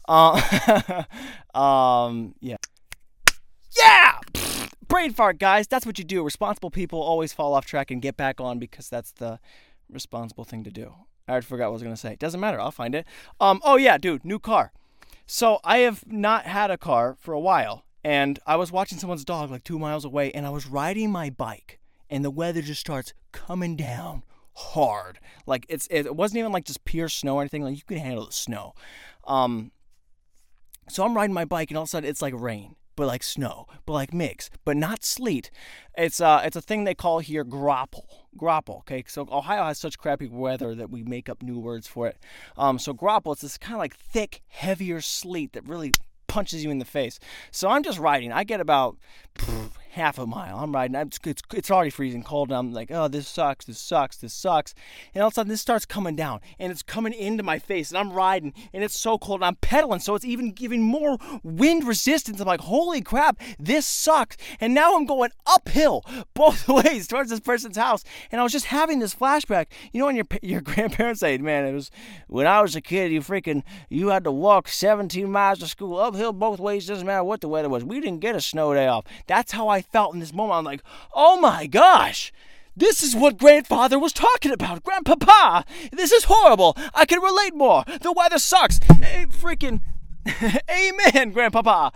Uh, 0.08 1.04
um, 1.54 2.34
yeah. 2.40 2.58
Yeah! 3.78 4.13
Brain 4.94 5.12
fart, 5.12 5.40
guys. 5.40 5.68
That's 5.68 5.88
what 5.88 5.98
you 5.98 6.04
do. 6.04 6.24
Responsible 6.24 6.70
people 6.70 7.02
always 7.02 7.34
fall 7.34 7.56
off 7.56 7.66
track 7.66 7.90
and 7.90 8.00
get 8.00 8.16
back 8.16 8.40
on 8.40 8.60
because 8.60 8.90
that's 8.90 9.12
the 9.14 9.40
responsible 9.90 10.44
thing 10.44 10.64
to 10.66 10.72
do. 10.72 10.94
I 11.28 11.42
forgot 11.42 11.66
what 11.66 11.70
I 11.70 11.74
was 11.74 11.84
gonna 11.84 11.98
say. 11.98 12.16
Doesn't 12.16 12.40
matter. 12.40 12.62
I'll 12.62 12.72
find 12.72 12.94
it. 12.94 13.08
Um. 13.40 13.60
Oh 13.64 13.76
yeah, 13.76 13.98
dude. 13.98 14.24
New 14.24 14.38
car. 14.38 14.72
So 15.26 15.60
I 15.64 15.80
have 15.80 16.06
not 16.06 16.46
had 16.46 16.70
a 16.70 16.78
car 16.78 17.16
for 17.20 17.34
a 17.34 17.40
while, 17.40 17.86
and 18.04 18.40
I 18.46 18.56
was 18.56 18.72
watching 18.72 19.00
someone's 19.00 19.26
dog 19.26 19.50
like 19.50 19.64
two 19.64 19.80
miles 19.80 20.06
away, 20.06 20.32
and 20.32 20.46
I 20.46 20.52
was 20.52 20.68
riding 20.68 21.12
my 21.12 21.32
bike, 21.32 21.80
and 22.10 22.24
the 22.24 22.30
weather 22.30 22.62
just 22.62 22.82
starts 22.82 23.14
coming 23.32 23.76
down 23.76 24.22
hard. 24.54 25.18
Like 25.48 25.66
it's 25.70 25.88
it 25.90 26.16
wasn't 26.16 26.38
even 26.40 26.52
like 26.52 26.66
just 26.66 26.86
pure 26.86 27.10
snow 27.10 27.38
or 27.38 27.42
anything. 27.42 27.64
Like 27.64 27.78
you 27.78 27.84
could 27.88 27.98
handle 27.98 28.28
the 28.28 28.32
snow. 28.32 28.74
Um. 29.26 29.72
So 30.90 31.04
I'm 31.04 31.16
riding 31.16 31.34
my 31.34 31.46
bike, 31.46 31.72
and 31.72 31.78
all 31.78 31.84
of 31.84 31.88
a 31.88 31.90
sudden 31.90 32.10
it's 32.10 32.22
like 32.22 32.34
rain 32.36 32.76
but 32.96 33.08
like 33.08 33.24
snow, 33.24 33.68
but 33.86 33.94
like 33.94 34.14
mix, 34.14 34.50
but 34.66 34.78
not 34.78 35.04
sleet. 35.04 35.52
It's 35.98 36.22
uh, 36.22 36.42
it's 36.44 36.56
a 36.56 36.62
thing 36.62 36.84
they 36.84 36.96
call 36.96 37.20
here 37.20 37.46
graupel. 37.46 38.06
Graupel. 38.38 38.80
Okay, 38.80 39.04
so 39.08 39.28
Ohio 39.32 39.66
has 39.66 39.78
such 39.78 39.98
crappy 39.98 40.28
weather 40.28 40.76
that 40.76 40.90
we 40.90 41.04
make 41.04 41.30
up 41.30 41.44
new 41.44 41.60
words 41.60 41.88
for 41.88 42.08
it. 42.08 42.18
Um, 42.58 42.80
so 42.80 42.94
graupel, 42.94 43.34
it's 43.34 43.42
this 43.42 43.58
kind 43.58 43.76
of 43.76 43.80
like 43.80 43.96
thick, 43.96 44.42
heavier 44.48 45.02
sleet 45.02 45.54
that 45.54 45.68
really 45.68 45.94
punches 46.28 46.64
you 46.64 46.72
in 46.72 46.80
the 46.80 46.86
face. 46.86 47.20
So 47.52 47.70
I'm 47.70 47.84
just 47.84 48.00
riding. 48.00 48.32
I 48.32 48.44
get 48.44 48.60
about 48.60 48.98
half 49.94 50.18
a 50.18 50.26
mile. 50.26 50.58
I'm 50.58 50.74
riding. 50.74 50.96
It's, 50.96 51.20
it's 51.54 51.70
already 51.70 51.92
freezing 51.92 52.24
cold. 52.24 52.50
And 52.50 52.58
I'm 52.58 52.74
like, 52.74 52.90
oh, 52.92 53.08
this 53.08 53.28
sucks. 53.28 53.66
This 53.66 53.80
sucks. 53.80 54.18
This 54.18 54.34
sucks. 54.34 54.74
And 55.14 55.22
all 55.22 55.28
of 55.28 55.34
a 55.34 55.36
sudden, 55.36 55.50
this 55.50 55.62
starts 55.62 55.86
coming 55.86 56.16
down 56.16 56.42
and 56.58 56.72
it's 56.72 56.82
coming 56.82 57.14
into 57.14 57.44
my 57.44 57.60
face. 57.60 57.92
And 57.92 57.98
I'm 58.00 58.12
riding 58.12 58.54
and 58.74 58.84
it's 58.84 59.00
so 59.00 59.20
cold. 59.20 59.42
And 59.42 59.46
I'm 59.46 59.56
pedaling. 59.56 60.00
So 60.00 60.16
it's 60.16 60.26
even 60.26 60.52
giving 60.52 60.82
more 60.82 61.18
wind 61.44 61.86
resistance. 61.86 62.40
I'm 62.40 62.48
like, 62.48 62.62
holy 62.62 63.02
crap, 63.02 63.40
this 63.60 63.86
sucks. 63.86 64.36
And 64.60 64.74
now 64.74 64.96
I'm 64.96 65.06
going 65.06 65.30
uphill 65.46 66.04
both 66.34 66.68
ways 66.68 67.08
towards 67.08 67.30
this 67.30 67.40
person's 67.40 67.78
house. 67.78 68.04
And 68.32 68.42
I 68.42 68.44
was 68.44 68.52
just 68.52 68.66
having 68.66 69.00
this 69.00 69.14
flashback. 69.14 69.68
You 69.92 70.00
know, 70.00 70.08
when 70.08 70.16
your, 70.16 70.26
your 70.42 70.62
grandparents 70.62 71.20
say, 71.20 71.38
man, 71.38 71.66
it 71.66 71.74
was 71.74 71.92
when 72.28 72.48
I 72.48 72.62
was 72.62 72.76
a 72.76 72.82
kid, 72.82 73.12
you 73.12 73.22
freaking, 73.22 73.62
you 73.90 74.08
had 74.08 74.24
to 74.24 74.32
walk 74.32 74.68
17 74.68 75.32
miles 75.32 75.60
to 75.60 75.68
school 75.68 76.00
uphill 76.00 76.34
both 76.34 76.60
ways. 76.60 76.88
Doesn't 76.88 77.06
matter 77.06 77.24
what 77.24 77.42
the 77.42 77.48
weather 77.48 77.70
was. 77.70 77.84
We 77.84 78.02
didn't 78.02 78.22
get 78.22 78.36
a 78.36 78.42
snow 78.42 78.74
day 78.74 78.88
off. 78.88 79.06
That's 79.28 79.52
how 79.52 79.68
I 79.68 79.83
felt 79.84 80.14
in 80.14 80.20
this 80.20 80.34
moment. 80.34 80.58
I'm 80.58 80.66
like, 80.66 80.84
oh 81.14 81.40
my 81.40 81.68
gosh. 81.68 82.32
This 82.76 83.04
is 83.04 83.16
what 83.16 83.38
grandfather 83.38 84.00
was 84.00 84.14
talking 84.14 84.52
about. 84.52 84.84
Grandpapa, 84.84 85.64
this 85.92 86.12
is 86.12 86.24
horrible. 86.24 86.76
I 86.96 87.06
can 87.06 87.22
relate 87.22 87.54
more. 87.54 87.84
The 88.02 88.12
weather 88.12 88.40
sucks. 88.40 88.80
Hey, 88.80 89.28
freaking 89.28 89.82
amen, 90.72 91.32
grandpapa. 91.32 91.92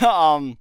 um 0.04 0.58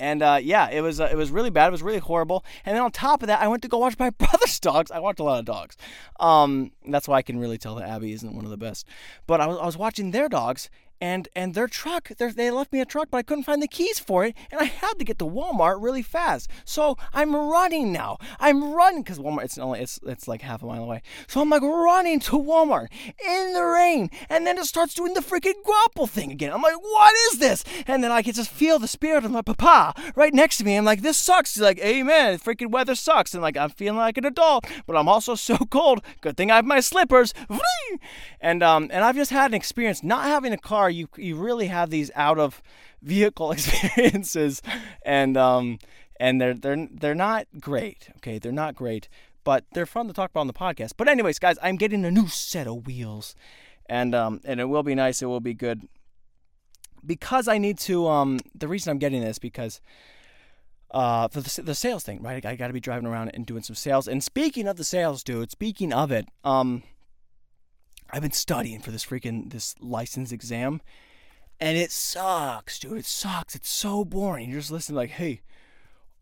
and 0.00 0.22
uh, 0.22 0.38
yeah, 0.42 0.70
it 0.70 0.80
was 0.80 0.98
uh, 0.98 1.08
it 1.12 1.16
was 1.16 1.30
really 1.30 1.50
bad. 1.50 1.68
It 1.68 1.72
was 1.72 1.82
really 1.82 1.98
horrible. 1.98 2.42
And 2.64 2.74
then 2.74 2.82
on 2.82 2.90
top 2.90 3.22
of 3.22 3.26
that, 3.26 3.42
I 3.42 3.48
went 3.48 3.62
to 3.62 3.68
go 3.68 3.76
watch 3.76 3.98
my 3.98 4.08
brother's 4.18 4.58
dogs. 4.58 4.90
I 4.90 4.98
watched 4.98 5.20
a 5.20 5.24
lot 5.24 5.38
of 5.38 5.44
dogs. 5.44 5.76
Um, 6.18 6.72
that's 6.88 7.06
why 7.06 7.18
I 7.18 7.22
can 7.22 7.38
really 7.38 7.58
tell 7.58 7.74
that 7.74 7.88
Abby 7.88 8.12
isn't 8.12 8.34
one 8.34 8.44
of 8.44 8.50
the 8.50 8.56
best. 8.56 8.86
But 9.26 9.42
I 9.42 9.46
was, 9.46 9.58
I 9.58 9.66
was 9.66 9.76
watching 9.76 10.10
their 10.10 10.30
dogs, 10.30 10.70
and 11.00 11.28
and 11.34 11.54
their 11.54 11.68
truck 11.68 12.08
they 12.18 12.50
left 12.50 12.72
me 12.72 12.80
a 12.80 12.84
truck 12.84 13.08
but 13.10 13.18
i 13.18 13.22
couldn't 13.22 13.44
find 13.44 13.62
the 13.62 13.68
keys 13.68 13.98
for 13.98 14.24
it 14.24 14.34
and 14.50 14.60
i 14.60 14.64
had 14.64 14.98
to 14.98 15.04
get 15.04 15.18
to 15.18 15.24
walmart 15.24 15.82
really 15.82 16.02
fast. 16.02 16.50
So 16.64 16.96
i'm 17.12 17.34
running 17.34 17.92
now. 17.92 18.18
I'm 18.38 18.72
running 18.72 19.02
because 19.02 19.18
walmart 19.18 19.44
it's 19.44 19.58
only 19.58 19.80
it's 19.80 20.00
it's 20.06 20.28
like 20.28 20.42
half 20.42 20.62
a 20.62 20.66
mile 20.66 20.84
away. 20.84 21.02
So 21.26 21.40
i'm 21.40 21.50
like 21.50 21.62
running 21.62 22.20
to 22.20 22.32
walmart 22.32 22.88
in 23.24 23.52
the 23.54 23.62
rain 23.62 24.10
and 24.28 24.46
then 24.46 24.58
it 24.58 24.64
starts 24.64 24.94
doing 24.94 25.14
the 25.14 25.20
freaking 25.20 25.54
graupel 25.64 26.08
thing 26.08 26.30
again. 26.30 26.52
I'm 26.52 26.62
like 26.62 26.80
what 26.80 27.14
is 27.30 27.38
this? 27.38 27.64
And 27.86 28.02
then 28.04 28.10
i 28.10 28.22
can 28.22 28.34
just 28.34 28.50
feel 28.50 28.78
the 28.78 28.88
spirit 28.88 29.24
of 29.24 29.30
my 29.30 29.42
papa 29.42 29.94
right 30.14 30.34
next 30.34 30.58
to 30.58 30.64
me. 30.64 30.76
I'm 30.76 30.84
like 30.84 31.02
this 31.02 31.16
sucks. 31.16 31.54
He's 31.54 31.62
like 31.62 31.78
amen. 31.78 32.38
Freaking 32.38 32.70
weather 32.70 32.94
sucks. 32.94 33.34
And 33.34 33.42
like 33.42 33.56
i'm 33.56 33.70
feeling 33.70 33.98
like 33.98 34.18
an 34.18 34.24
adult 34.24 34.66
but 34.86 34.96
i'm 34.96 35.08
also 35.08 35.34
so 35.34 35.56
cold. 35.70 36.02
Good 36.20 36.36
thing 36.36 36.50
i 36.50 36.56
have 36.56 36.64
my 36.64 36.80
slippers. 36.80 37.32
And 38.40 38.62
um 38.62 38.88
and 38.92 39.04
i've 39.04 39.16
just 39.16 39.30
had 39.30 39.50
an 39.50 39.54
experience 39.54 40.02
not 40.02 40.24
having 40.24 40.52
a 40.52 40.58
car 40.58 40.89
you 40.90 41.08
you 41.16 41.36
really 41.36 41.66
have 41.66 41.90
these 41.90 42.10
out 42.14 42.38
of 42.38 42.62
vehicle 43.02 43.52
experiences, 43.52 44.62
and 45.04 45.36
um, 45.36 45.78
and 46.18 46.40
they're 46.40 46.54
they're 46.54 46.88
they're 46.90 47.14
not 47.14 47.46
great. 47.58 48.08
Okay, 48.16 48.38
they're 48.38 48.52
not 48.52 48.74
great, 48.74 49.08
but 49.44 49.64
they're 49.72 49.86
fun 49.86 50.06
to 50.08 50.12
talk 50.12 50.30
about 50.30 50.40
on 50.40 50.46
the 50.46 50.52
podcast. 50.52 50.92
But 50.96 51.08
anyways, 51.08 51.38
guys, 51.38 51.56
I'm 51.62 51.76
getting 51.76 52.04
a 52.04 52.10
new 52.10 52.28
set 52.28 52.66
of 52.66 52.86
wheels, 52.86 53.34
and 53.86 54.14
um, 54.14 54.40
and 54.44 54.60
it 54.60 54.66
will 54.66 54.82
be 54.82 54.94
nice. 54.94 55.22
It 55.22 55.26
will 55.26 55.40
be 55.40 55.54
good 55.54 55.88
because 57.04 57.48
I 57.48 57.58
need 57.58 57.78
to. 57.80 58.08
Um, 58.08 58.40
the 58.54 58.68
reason 58.68 58.90
I'm 58.90 58.98
getting 58.98 59.22
this 59.22 59.38
because 59.38 59.80
uh, 60.90 61.28
for 61.28 61.40
the, 61.40 61.62
the 61.62 61.74
sales 61.74 62.04
thing, 62.04 62.22
right? 62.22 62.44
I 62.44 62.56
got 62.56 62.66
to 62.66 62.72
be 62.72 62.80
driving 62.80 63.06
around 63.06 63.30
and 63.30 63.46
doing 63.46 63.62
some 63.62 63.76
sales. 63.76 64.08
And 64.08 64.22
speaking 64.22 64.66
of 64.66 64.76
the 64.76 64.84
sales, 64.84 65.22
dude, 65.22 65.50
speaking 65.50 65.92
of 65.92 66.10
it, 66.10 66.26
um, 66.44 66.82
I've 68.12 68.22
been 68.22 68.32
studying 68.32 68.80
for 68.80 68.90
this 68.90 69.04
freaking 69.04 69.50
this 69.50 69.74
license 69.80 70.32
exam, 70.32 70.80
and 71.60 71.76
it 71.76 71.90
sucks, 71.90 72.78
dude. 72.78 72.98
It 72.98 73.04
sucks. 73.04 73.54
It's 73.54 73.70
so 73.70 74.04
boring. 74.04 74.50
You're 74.50 74.60
just 74.60 74.72
listening 74.72 74.96
like, 74.96 75.10
hey, 75.10 75.42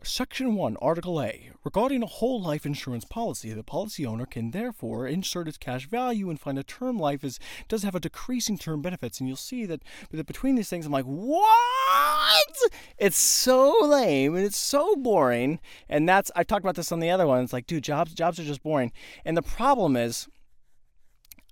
Section 0.02 0.54
1, 0.54 0.76
Article 0.80 1.20
A. 1.20 1.50
Regarding 1.64 2.02
a 2.02 2.06
whole 2.06 2.40
life 2.40 2.64
insurance 2.64 3.04
policy, 3.04 3.52
the 3.52 3.64
policy 3.64 4.06
owner 4.06 4.26
can 4.26 4.52
therefore 4.52 5.08
insert 5.08 5.48
its 5.48 5.58
cash 5.58 5.88
value 5.88 6.30
and 6.30 6.38
find 6.38 6.56
a 6.56 6.62
term 6.62 6.98
life 6.98 7.24
is 7.24 7.40
does 7.66 7.82
have 7.82 7.96
a 7.96 8.00
decreasing 8.00 8.56
term 8.56 8.80
benefits. 8.80 9.18
And 9.18 9.28
you'll 9.28 9.36
see 9.36 9.66
that, 9.66 9.82
that 10.12 10.26
between 10.26 10.54
these 10.54 10.68
things, 10.68 10.86
I'm 10.86 10.92
like, 10.92 11.04
what? 11.04 12.56
It's 12.96 13.18
so 13.18 13.74
lame 13.82 14.36
and 14.36 14.44
it's 14.44 14.56
so 14.56 14.94
boring. 14.94 15.58
And 15.88 16.08
that's 16.08 16.30
I 16.36 16.44
talked 16.44 16.64
about 16.64 16.76
this 16.76 16.92
on 16.92 17.00
the 17.00 17.10
other 17.10 17.26
one. 17.26 17.42
It's 17.42 17.52
like, 17.52 17.66
dude, 17.66 17.84
jobs 17.84 18.14
jobs 18.14 18.38
are 18.38 18.44
just 18.44 18.62
boring. 18.62 18.92
And 19.24 19.36
the 19.36 19.42
problem 19.42 19.96
is 19.96 20.28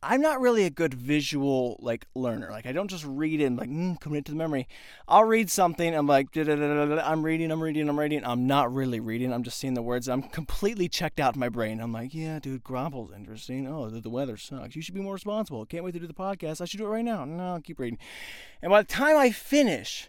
I'm 0.09 0.21
not 0.21 0.41
really 0.41 0.65
a 0.65 0.71
good 0.71 0.95
visual 0.95 1.77
like 1.81 2.07
learner. 2.15 2.51
Like 2.51 2.65
I 2.65 2.73
don't 2.73 2.89
just 2.89 3.05
read 3.05 3.41
it 3.41 3.45
and 3.45 3.57
like 3.57 3.69
mm, 3.69 4.01
commit 4.01 4.25
to 4.27 4.33
the 4.33 4.39
memory. 4.39 4.69
I'll 5.09 5.25
read 5.25 5.51
something. 5.51 5.95
I'm 5.95 6.07
like 6.07 6.29
I'm 6.37 7.25
reading. 7.25 7.51
I'm 7.51 7.63
reading. 7.63 7.89
I'm 7.89 7.99
reading. 7.99 8.25
I'm 8.25 8.47
not 8.47 8.73
really 8.73 9.01
reading. 9.01 9.33
I'm 9.33 9.43
just 9.43 9.59
seeing 9.59 9.75
the 9.75 9.83
words. 9.83 10.09
I'm 10.09 10.23
completely 10.23 10.89
checked 10.89 11.19
out 11.19 11.35
in 11.35 11.41
my 11.41 11.49
brain. 11.49 11.81
I'm 11.81 11.93
like, 11.93 12.15
yeah, 12.15 12.39
dude, 12.39 12.63
Graupel's 12.63 13.13
interesting. 13.13 13.67
Oh, 13.67 13.91
the, 13.91 14.01
the 14.01 14.11
weather 14.11 14.37
sucks. 14.37 14.77
You 14.77 14.83
should 14.83 14.95
be 14.95 15.01
more 15.01 15.15
responsible. 15.15 15.67
Can't 15.67 15.85
wait 15.85 15.95
to 15.95 16.01
do 16.01 16.07
the 16.07 16.15
podcast. 16.15 16.61
I 16.61 16.67
should 16.67 16.79
do 16.79 16.87
it 16.87 16.91
right 16.91 17.05
now. 17.05 17.25
No, 17.25 17.55
I'll 17.55 17.61
keep 17.61 17.81
reading. 17.81 17.99
And 18.63 18.71
by 18.71 18.83
the 18.83 18.89
time 18.89 19.17
I 19.17 19.31
finish 19.31 20.09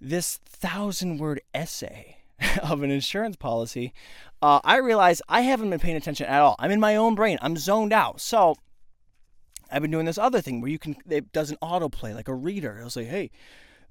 this 0.00 0.36
thousand 0.46 1.18
word 1.18 1.40
essay 1.52 2.18
of 2.62 2.82
an 2.84 2.92
insurance 2.92 3.34
policy, 3.34 3.92
uh, 4.40 4.60
I 4.62 4.76
realize 4.76 5.20
I 5.28 5.40
haven't 5.40 5.70
been 5.70 5.80
paying 5.80 5.96
attention 5.96 6.26
at 6.26 6.40
all. 6.40 6.54
I'm 6.60 6.70
in 6.70 6.80
my 6.80 6.94
own 6.94 7.16
brain. 7.16 7.38
I'm 7.42 7.56
zoned 7.56 7.92
out. 7.92 8.20
So 8.20 8.56
I've 9.74 9.82
been 9.82 9.90
doing 9.90 10.06
this 10.06 10.18
other 10.18 10.40
thing 10.40 10.60
where 10.60 10.70
you 10.70 10.78
can 10.78 10.94
it 11.10 11.32
does 11.32 11.50
an 11.50 11.56
autoplay 11.60 12.14
like 12.14 12.28
a 12.28 12.34
reader. 12.34 12.78
It'll 12.78 12.90
say, 12.90 13.02
"Hey, 13.04 13.32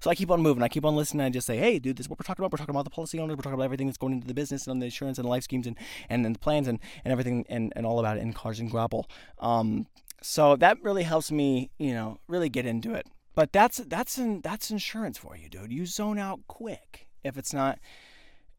So 0.00 0.08
I 0.10 0.14
keep 0.14 0.30
on 0.30 0.40
moving. 0.40 0.62
I 0.62 0.68
keep 0.68 0.86
on 0.86 0.96
listening. 0.96 1.26
I 1.26 1.28
just 1.28 1.46
say, 1.46 1.58
hey, 1.58 1.78
dude, 1.78 1.98
this 1.98 2.06
is 2.06 2.10
what 2.10 2.18
we're 2.18 2.24
talking 2.24 2.42
about. 2.42 2.52
We're 2.52 2.58
talking 2.58 2.74
about 2.74 2.84
the 2.84 2.90
policy 2.90 3.18
owners. 3.18 3.36
We're 3.36 3.42
talking 3.42 3.54
about 3.54 3.64
everything 3.64 3.88
that's 3.88 3.98
going 3.98 4.14
into 4.14 4.26
the 4.26 4.34
business 4.34 4.66
and 4.66 4.80
the 4.80 4.86
insurance 4.86 5.18
and 5.18 5.26
the 5.26 5.30
life 5.30 5.42
schemes 5.42 5.66
and, 5.66 5.76
and, 6.08 6.24
and 6.24 6.34
the 6.34 6.38
plans 6.38 6.66
and, 6.66 6.78
and 7.04 7.12
everything 7.12 7.44
and, 7.50 7.74
and 7.76 7.84
all 7.84 8.00
about 8.00 8.16
it 8.16 8.22
in 8.22 8.32
cars 8.32 8.58
and 8.58 8.70
graupel. 8.70 9.04
Um, 9.38 9.86
so 10.22 10.56
that 10.56 10.82
really 10.82 11.02
helps 11.02 11.30
me, 11.30 11.70
you 11.78 11.92
know, 11.92 12.18
really 12.26 12.48
get 12.48 12.64
into 12.64 12.94
it. 12.94 13.06
But 13.34 13.52
that's 13.52 13.78
that's 13.78 14.18
in, 14.18 14.40
that's 14.40 14.70
insurance 14.70 15.18
for 15.18 15.36
you, 15.36 15.48
dude. 15.48 15.72
You 15.72 15.86
zone 15.86 16.18
out 16.18 16.40
quick 16.48 17.08
if 17.22 17.36
it's 17.36 17.52
not. 17.52 17.78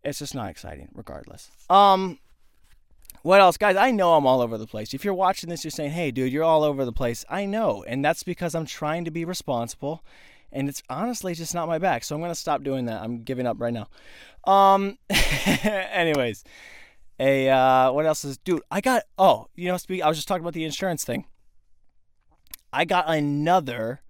It's 0.04 0.20
just 0.20 0.34
not 0.34 0.50
exciting, 0.50 0.90
regardless. 0.94 1.52
Um, 1.70 2.20
what 3.24 3.40
else, 3.40 3.58
guys? 3.58 3.76
I 3.76 3.92
know 3.92 4.16
I'm 4.16 4.26
all 4.26 4.42
over 4.42 4.58
the 4.58 4.66
place. 4.66 4.94
If 4.94 5.06
you're 5.06 5.14
watching 5.14 5.50
this, 5.50 5.64
you're 5.64 5.72
saying, 5.72 5.92
"Hey, 5.92 6.12
dude, 6.12 6.32
you're 6.32 6.44
all 6.44 6.64
over 6.64 6.86
the 6.86 6.94
place." 6.94 7.24
I 7.30 7.46
know, 7.46 7.84
and 7.88 8.04
that's 8.04 8.24
because 8.24 8.56
I'm 8.56 8.66
trying 8.66 9.06
to 9.06 9.12
be 9.12 9.26
responsible, 9.26 10.04
and 10.52 10.68
it's 10.68 10.82
honestly 10.90 11.36
just 11.36 11.54
not 11.54 11.68
my 11.68 11.78
back. 11.78 12.04
So 12.04 12.16
I'm 12.16 12.22
gonna 12.22 12.34
stop 12.34 12.64
doing 12.64 12.86
that. 12.86 13.04
I'm 13.04 13.24
giving 13.24 13.46
up 13.46 13.60
right 13.60 13.74
now. 13.74 13.90
Um, 14.52 14.98
anyways, 15.64 16.44
a 17.20 17.50
uh, 17.50 17.92
what 17.92 18.06
else 18.06 18.24
is, 18.24 18.38
dude? 18.40 18.64
I 18.72 18.82
got. 18.82 19.04
Oh, 19.18 19.48
you 19.54 19.68
know, 19.68 19.78
speak. 19.78 20.02
I 20.02 20.08
was 20.08 20.18
just 20.18 20.28
talking 20.28 20.42
about 20.42 20.54
the 20.54 20.66
insurance 20.66 21.04
thing. 21.04 21.26
I 22.74 22.86
got 22.86 23.08
another 23.08 24.02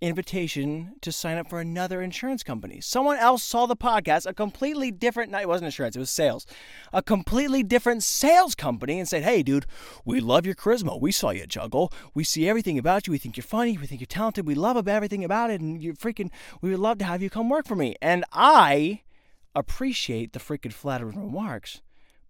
invitation 0.00 0.94
to 1.02 1.12
sign 1.12 1.36
up 1.36 1.48
for 1.48 1.60
another 1.60 2.00
insurance 2.00 2.42
company. 2.42 2.80
Someone 2.80 3.18
else 3.18 3.42
saw 3.42 3.66
the 3.66 3.76
podcast, 3.76 4.26
a 4.26 4.32
completely 4.32 4.90
different, 4.90 5.30
night 5.30 5.42
it 5.42 5.48
wasn't 5.48 5.66
insurance, 5.66 5.94
it 5.94 5.98
was 5.98 6.10
sales, 6.10 6.46
a 6.92 7.02
completely 7.02 7.62
different 7.62 8.02
sales 8.02 8.54
company 8.54 8.98
and 8.98 9.08
said, 9.08 9.22
Hey, 9.22 9.42
dude, 9.42 9.66
we 10.04 10.20
love 10.20 10.46
your 10.46 10.54
charisma. 10.54 11.00
We 11.00 11.12
saw 11.12 11.30
you 11.30 11.46
juggle. 11.46 11.92
We 12.14 12.24
see 12.24 12.48
everything 12.48 12.78
about 12.78 13.06
you. 13.06 13.12
We 13.12 13.18
think 13.18 13.36
you're 13.36 13.44
funny. 13.44 13.76
We 13.76 13.86
think 13.86 14.00
you're 14.00 14.06
talented. 14.06 14.46
We 14.46 14.54
love 14.54 14.88
everything 14.88 15.24
about 15.24 15.50
it. 15.50 15.60
And 15.60 15.82
you're 15.82 15.94
freaking, 15.94 16.30
we 16.62 16.70
would 16.70 16.78
love 16.78 16.98
to 16.98 17.04
have 17.04 17.22
you 17.22 17.30
come 17.30 17.50
work 17.50 17.66
for 17.66 17.76
me. 17.76 17.96
And 18.00 18.24
I 18.32 19.02
appreciate 19.54 20.32
the 20.32 20.38
freaking 20.38 20.72
flattering 20.72 21.20
remarks, 21.20 21.82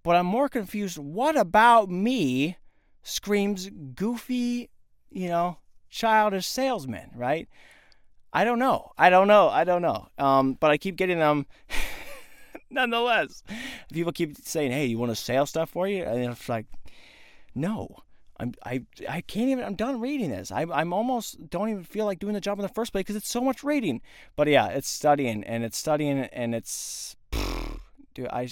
but 0.03 0.17
I'm 0.17 0.27
more 0.27 0.49
confused. 0.49 0.99
What 0.99 1.37
about 1.37 1.89
me 1.89 2.57
screams 3.03 3.71
goofy, 3.95 4.71
you 5.11 5.29
know, 5.29 5.59
childish 5.91 6.47
salesman, 6.47 7.11
right? 7.15 7.49
I 8.33 8.45
don't 8.45 8.59
know. 8.59 8.93
I 8.97 9.11
don't 9.11 9.29
know. 9.29 9.49
I 9.49 9.65
don't 9.65 9.83
know. 9.83 10.09
Um, 10.19 10.55
but 10.55 10.71
I 10.71 10.79
keep 10.79 10.97
getting 10.97 11.19
them. 11.19 11.47
nonetheless, 12.71 13.43
people 13.93 14.13
keep 14.13 14.37
saying, 14.37 14.71
"Hey, 14.73 14.87
you 14.87 14.99
want 14.99 15.11
to 15.11 15.17
sell 15.17 15.47
stuff 15.47 15.71
for 15.71 15.89
you?" 15.89 16.05
And 16.05 16.33
it's 16.33 16.49
like, 16.49 16.67
no. 17.55 17.97
I'm, 18.39 18.55
I 18.65 18.85
I 19.07 19.21
can't 19.21 19.51
even. 19.51 19.65
I'm 19.65 19.75
done 19.75 20.01
reading 20.01 20.31
this. 20.31 20.51
I 20.51 20.65
I'm 20.73 20.95
almost 20.95 21.51
don't 21.51 21.69
even 21.69 21.85
feel 21.85 22.07
like 22.07 22.19
doing 22.19 22.33
the 22.33 22.41
job 22.41 22.59
in 22.59 22.63
the 22.63 22.71
first 22.71 22.91
place 22.91 23.03
because 23.03 23.17
it's 23.17 23.29
so 23.29 23.43
much 23.43 23.63
reading. 23.63 24.01
But 24.35 24.49
yeah, 24.49 24.69
it's 24.69 24.89
studying 24.89 25.45
and 25.45 25.63
it's 25.63 25.77
studying 25.77 26.21
and 26.21 26.55
it's, 26.55 27.17
dude. 28.15 28.29
I 28.29 28.49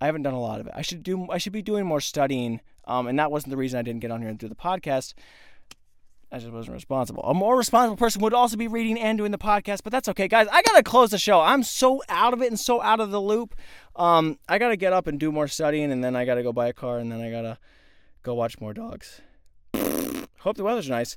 I 0.00 0.06
haven't 0.06 0.22
done 0.22 0.34
a 0.34 0.40
lot 0.40 0.58
of 0.58 0.66
it. 0.66 0.72
I 0.74 0.82
should 0.82 1.04
do. 1.04 1.30
I 1.30 1.38
should 1.38 1.52
be 1.52 1.62
doing 1.62 1.86
more 1.86 2.00
studying. 2.00 2.60
Um, 2.84 3.06
and 3.06 3.16
that 3.18 3.30
wasn't 3.30 3.50
the 3.50 3.56
reason 3.56 3.78
I 3.78 3.82
didn't 3.82 4.00
get 4.00 4.10
on 4.10 4.20
here 4.20 4.30
and 4.30 4.38
do 4.38 4.48
the 4.48 4.56
podcast. 4.56 5.14
I 6.32 6.38
just 6.38 6.52
wasn't 6.52 6.74
responsible. 6.74 7.22
A 7.22 7.34
more 7.34 7.56
responsible 7.56 7.96
person 7.96 8.20
would 8.22 8.34
also 8.34 8.56
be 8.56 8.66
reading 8.66 8.98
and 8.98 9.16
doing 9.16 9.30
the 9.30 9.38
podcast, 9.38 9.80
but 9.84 9.92
that's 9.92 10.08
okay, 10.08 10.26
guys. 10.26 10.48
I 10.50 10.60
gotta 10.62 10.82
close 10.82 11.10
the 11.10 11.18
show. 11.18 11.40
I'm 11.40 11.62
so 11.62 12.02
out 12.08 12.32
of 12.34 12.42
it 12.42 12.48
and 12.48 12.58
so 12.58 12.82
out 12.82 12.98
of 13.00 13.10
the 13.10 13.20
loop. 13.20 13.54
Um, 13.94 14.38
I 14.48 14.58
gotta 14.58 14.76
get 14.76 14.92
up 14.92 15.06
and 15.06 15.20
do 15.20 15.30
more 15.30 15.46
studying, 15.48 15.92
and 15.92 16.02
then 16.02 16.16
I 16.16 16.24
gotta 16.24 16.42
go 16.42 16.52
buy 16.52 16.66
a 16.66 16.72
car, 16.72 16.98
and 16.98 17.10
then 17.10 17.20
I 17.20 17.30
gotta 17.30 17.58
go 18.22 18.34
watch 18.34 18.60
more 18.60 18.74
dogs. 18.74 19.20
Hope 20.40 20.56
the 20.56 20.64
weather's 20.64 20.88
nice. 20.90 21.14